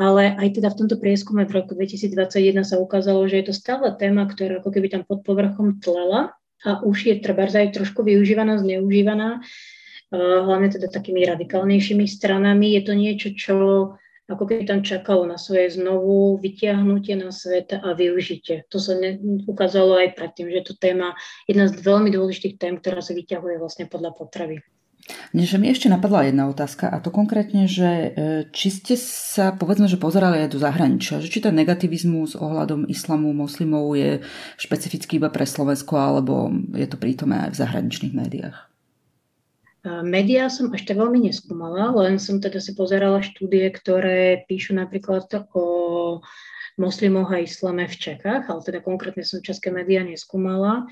[0.00, 3.92] ale aj teda v tomto prieskume v roku 2021 sa ukázalo, že je to stále
[4.00, 6.32] téma, ktorá ako keby tam pod povrchom tlela
[6.64, 9.44] a už je treba aj trošku využívaná, zneužívaná,
[10.16, 12.72] hlavne teda takými radikálnejšími stranami.
[12.72, 13.56] Je to niečo, čo
[14.30, 18.70] ako keby tam čakalo na svoje znovu vytiahnutie na svet a využitie.
[18.70, 19.18] To sa ne,
[19.50, 21.18] ukázalo aj predtým, že to téma,
[21.50, 24.62] jedna z veľmi dôležitých tém, ktorá sa vyťahuje vlastne podľa potreby.
[25.34, 28.08] Že mi ešte napadla jedna otázka a to konkrétne, že e,
[28.54, 33.34] či ste sa povedzme, že pozerali aj do zahraničia, že či ten negativizmus ohľadom islamu,
[33.34, 34.22] moslimov je
[34.60, 38.69] špecifický iba pre Slovensko alebo je to prítomné aj v zahraničných médiách?
[39.84, 45.24] Média som až tak veľmi neskúmala, len som teda si pozerala štúdie, ktoré píšu napríklad
[45.56, 46.20] o
[46.76, 50.84] moslimoch a islame v Čechách, ale teda konkrétne som české médiá neskúmala.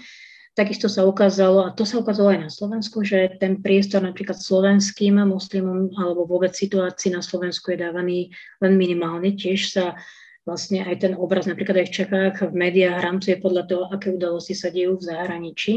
[0.56, 5.20] Takisto sa ukázalo, a to sa ukázalo aj na Slovensku, že ten priestor napríklad slovenským
[5.22, 9.38] moslimom alebo vôbec situácii na Slovensku je dávaný len minimálne.
[9.38, 9.94] Tiež sa
[10.42, 14.56] vlastne aj ten obraz napríklad aj v Čechách v médiách rámcuje podľa toho, aké udalosti
[14.56, 15.74] sa dejú v zahraničí.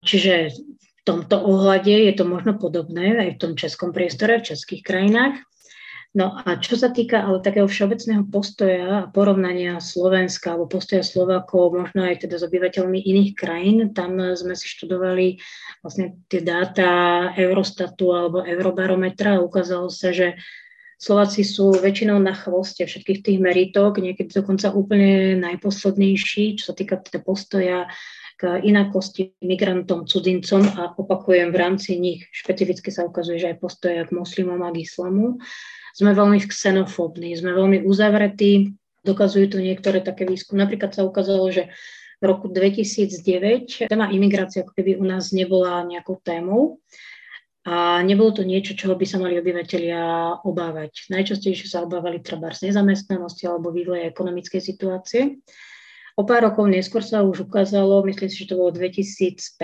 [0.00, 0.54] Čiže
[1.08, 5.40] tomto ohľade je to možno podobné aj v tom českom priestore, v českých krajinách.
[6.16, 11.76] No a čo sa týka ale takého všeobecného postoja a porovnania Slovenska alebo postoja Slovákov,
[11.76, 15.36] možno aj teda s obyvateľmi iných krajín, tam sme si študovali
[15.84, 16.88] vlastne tie dáta
[17.36, 20.40] Eurostatu alebo Eurobarometra a ukázalo sa, že
[20.98, 26.98] Slováci sú väčšinou na chvoste všetkých tých meritok, niekedy dokonca úplne najposlednejší, čo sa týka
[26.98, 27.86] teda postoja
[28.38, 33.98] k inakosti migrantom, cudzincom a opakujem, v rámci nich špecificky sa ukazuje, že aj postoje
[34.06, 35.42] k moslimom a k islamu.
[35.90, 40.62] Sme veľmi xenofóbni, sme veľmi uzavretí, dokazujú tu niektoré také výskumy.
[40.62, 41.66] Napríklad sa ukázalo, že
[42.22, 46.78] v roku 2009 téma imigrácia ako keby u nás nebola nejakou témou
[47.66, 50.02] a nebolo to niečo, čoho by sa mali obyvateľia
[50.46, 51.10] obávať.
[51.10, 55.42] Najčastejšie sa obávali treba z nezamestnanosti alebo vývoja ekonomickej situácie.
[56.18, 59.54] O pár rokov neskôr sa už ukázalo, myslím si, že to bolo 2015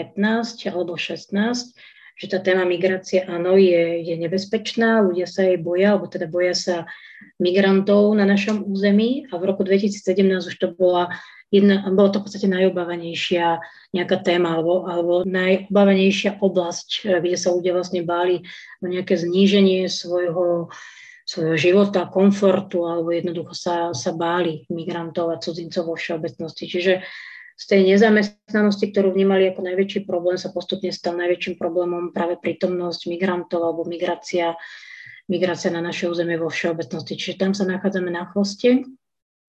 [0.70, 1.74] alebo 16,
[2.14, 6.54] že tá téma migrácie áno je, je nebezpečná, ľudia sa jej boja, alebo teda boja
[6.54, 6.76] sa
[7.42, 10.14] migrantov na našom území a v roku 2017
[10.46, 11.10] už to bola
[11.50, 13.58] jedna, bolo to v podstate najobávanejšia
[13.90, 18.46] nejaká téma alebo, alebo najobávanejšia oblasť, kde sa ľudia vlastne báli
[18.78, 20.70] o nejaké zníženie svojho
[21.24, 26.64] svojho života, komfortu alebo jednoducho sa, sa báli migrantov a cudzincov vo všeobecnosti.
[26.68, 26.92] Čiže
[27.54, 33.08] z tej nezamestnanosti, ktorú vnímali ako najväčší problém, sa postupne stal najväčším problémom práve prítomnosť
[33.08, 34.52] migrantov alebo migrácia,
[35.30, 37.16] migrácia na naše územie vo všeobecnosti.
[37.16, 38.84] Čiže tam sa nachádzame na chvoste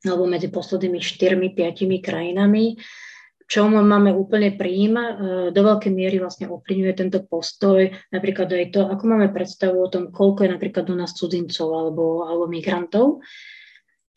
[0.05, 2.77] alebo medzi poslednými 4-5 krajinami
[3.45, 5.13] čom máme úplne príjma, e,
[5.53, 10.09] do veľkej miery vlastne ovplyvňuje tento postoj, napríklad aj to, ako máme predstavu o tom,
[10.09, 13.21] koľko je napríklad u nás cudzincov alebo, alebo migrantov.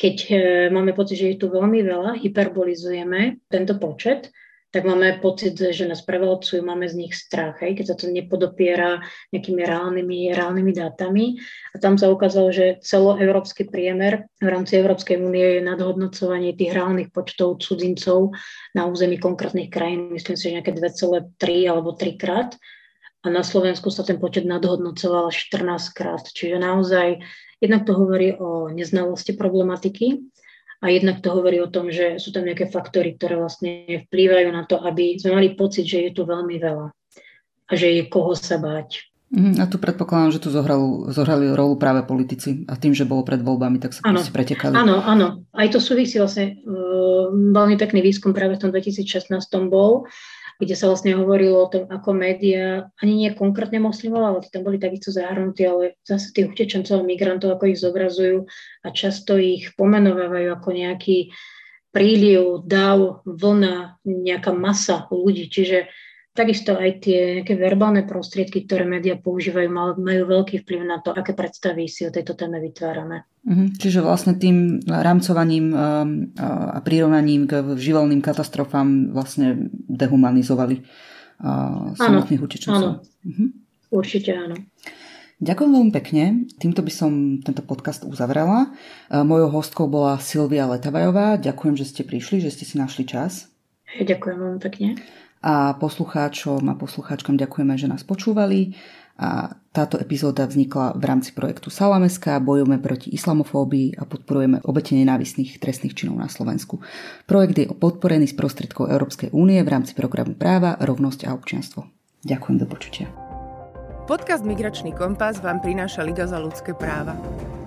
[0.00, 0.34] Keď e,
[0.72, 4.32] máme pocit, že je tu veľmi veľa, hyperbolizujeme tento počet,
[4.68, 9.00] tak máme pocit, že nás prevalcujú, máme z nich strach, hej, keď sa to nepodopiera
[9.32, 11.40] nejakými reálnymi, reálnymi dátami.
[11.72, 17.08] A tam sa ukázalo, že celoeurópsky priemer v rámci Európskej únie je nadhodnocovanie tých reálnych
[17.08, 18.36] počtov cudzincov
[18.76, 21.32] na území konkrétnych krajín, myslím si, že nejaké 2,3
[21.64, 22.52] alebo 3 krát.
[23.26, 26.22] A na Slovensku sa ten počet nadhodnocoval 14 krát.
[26.22, 27.18] Čiže naozaj
[27.60, 30.22] Jednak to hovorí o neznalosti problematiky
[30.78, 34.62] a jednak to hovorí o tom, že sú tam nejaké faktory, ktoré vlastne vplývajú na
[34.62, 36.88] to, aby sme mali pocit, že je tu veľmi veľa
[37.68, 39.10] a že je koho sa báť.
[39.28, 43.20] Mhm, a tu predpokladám, že tu zohrali, zohrali rolu práve politici a tým, že bolo
[43.28, 44.24] pred voľbami, tak sa ano.
[44.24, 44.72] pretekali.
[44.72, 45.44] Áno, áno.
[45.52, 49.28] Aj to súvisí vlastne, uh, veľmi pekný výskum práve v tom 2016
[49.68, 50.08] bol,
[50.58, 54.82] kde sa vlastne hovorilo o tom, ako médiá, ani nie konkrétne moslimov, ale tam boli
[54.82, 58.42] takisto zahrnutí, ale zase tých utečencov a migrantov, ako ich zobrazujú
[58.82, 61.30] a často ich pomenovávajú ako nejaký
[61.94, 65.46] príliv, dav, vlna, nejaká masa ľudí.
[65.46, 65.88] Čiže
[66.38, 69.66] Takisto aj tie nejaké verbálne prostriedky, ktoré médiá používajú,
[69.98, 73.26] majú veľký vplyv na to, aké predstavy si o tejto téme vytvárame.
[73.42, 82.38] Mhm, čiže vlastne tým rámcovaním um, a prirovnaním k živelným katastrofám vlastne dehumanizovali uh, samotných
[82.38, 83.02] utečencov.
[83.02, 83.46] Áno, mhm.
[83.90, 84.54] určite áno.
[85.42, 86.46] Ďakujem veľmi pekne.
[86.54, 87.10] Týmto by som
[87.42, 88.70] tento podcast uzavrela.
[89.10, 91.34] Uh, mojou hostkou bola Silvia Letavajová.
[91.42, 93.50] Ďakujem, že ste prišli, že ste si našli čas.
[93.98, 95.02] Ďakujem veľmi pekne
[95.48, 98.76] a poslucháčom a poslucháčkom ďakujeme, že nás počúvali.
[99.18, 105.58] A táto epizóda vznikla v rámci projektu Salameska, bojujeme proti islamofóbii a podporujeme obete nenávistných
[105.58, 106.78] trestných činov na Slovensku.
[107.26, 111.82] Projekt je podporený z prostriedkov Európskej únie v rámci programu Práva, rovnosť a občianstvo.
[112.22, 113.10] Ďakujem, do počutia.
[114.06, 117.18] Podcast Migračný kompas vám prináša Liga za ľudské práva.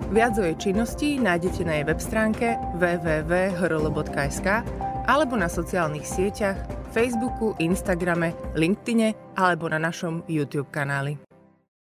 [0.08, 4.48] Viac o jej činnosti nájdete na jej web stránke www.hrl.sk
[5.04, 11.31] alebo na sociálnych sieťach Facebooku, Instagrame, LinkedIne alebo na našom YouTube kanáli.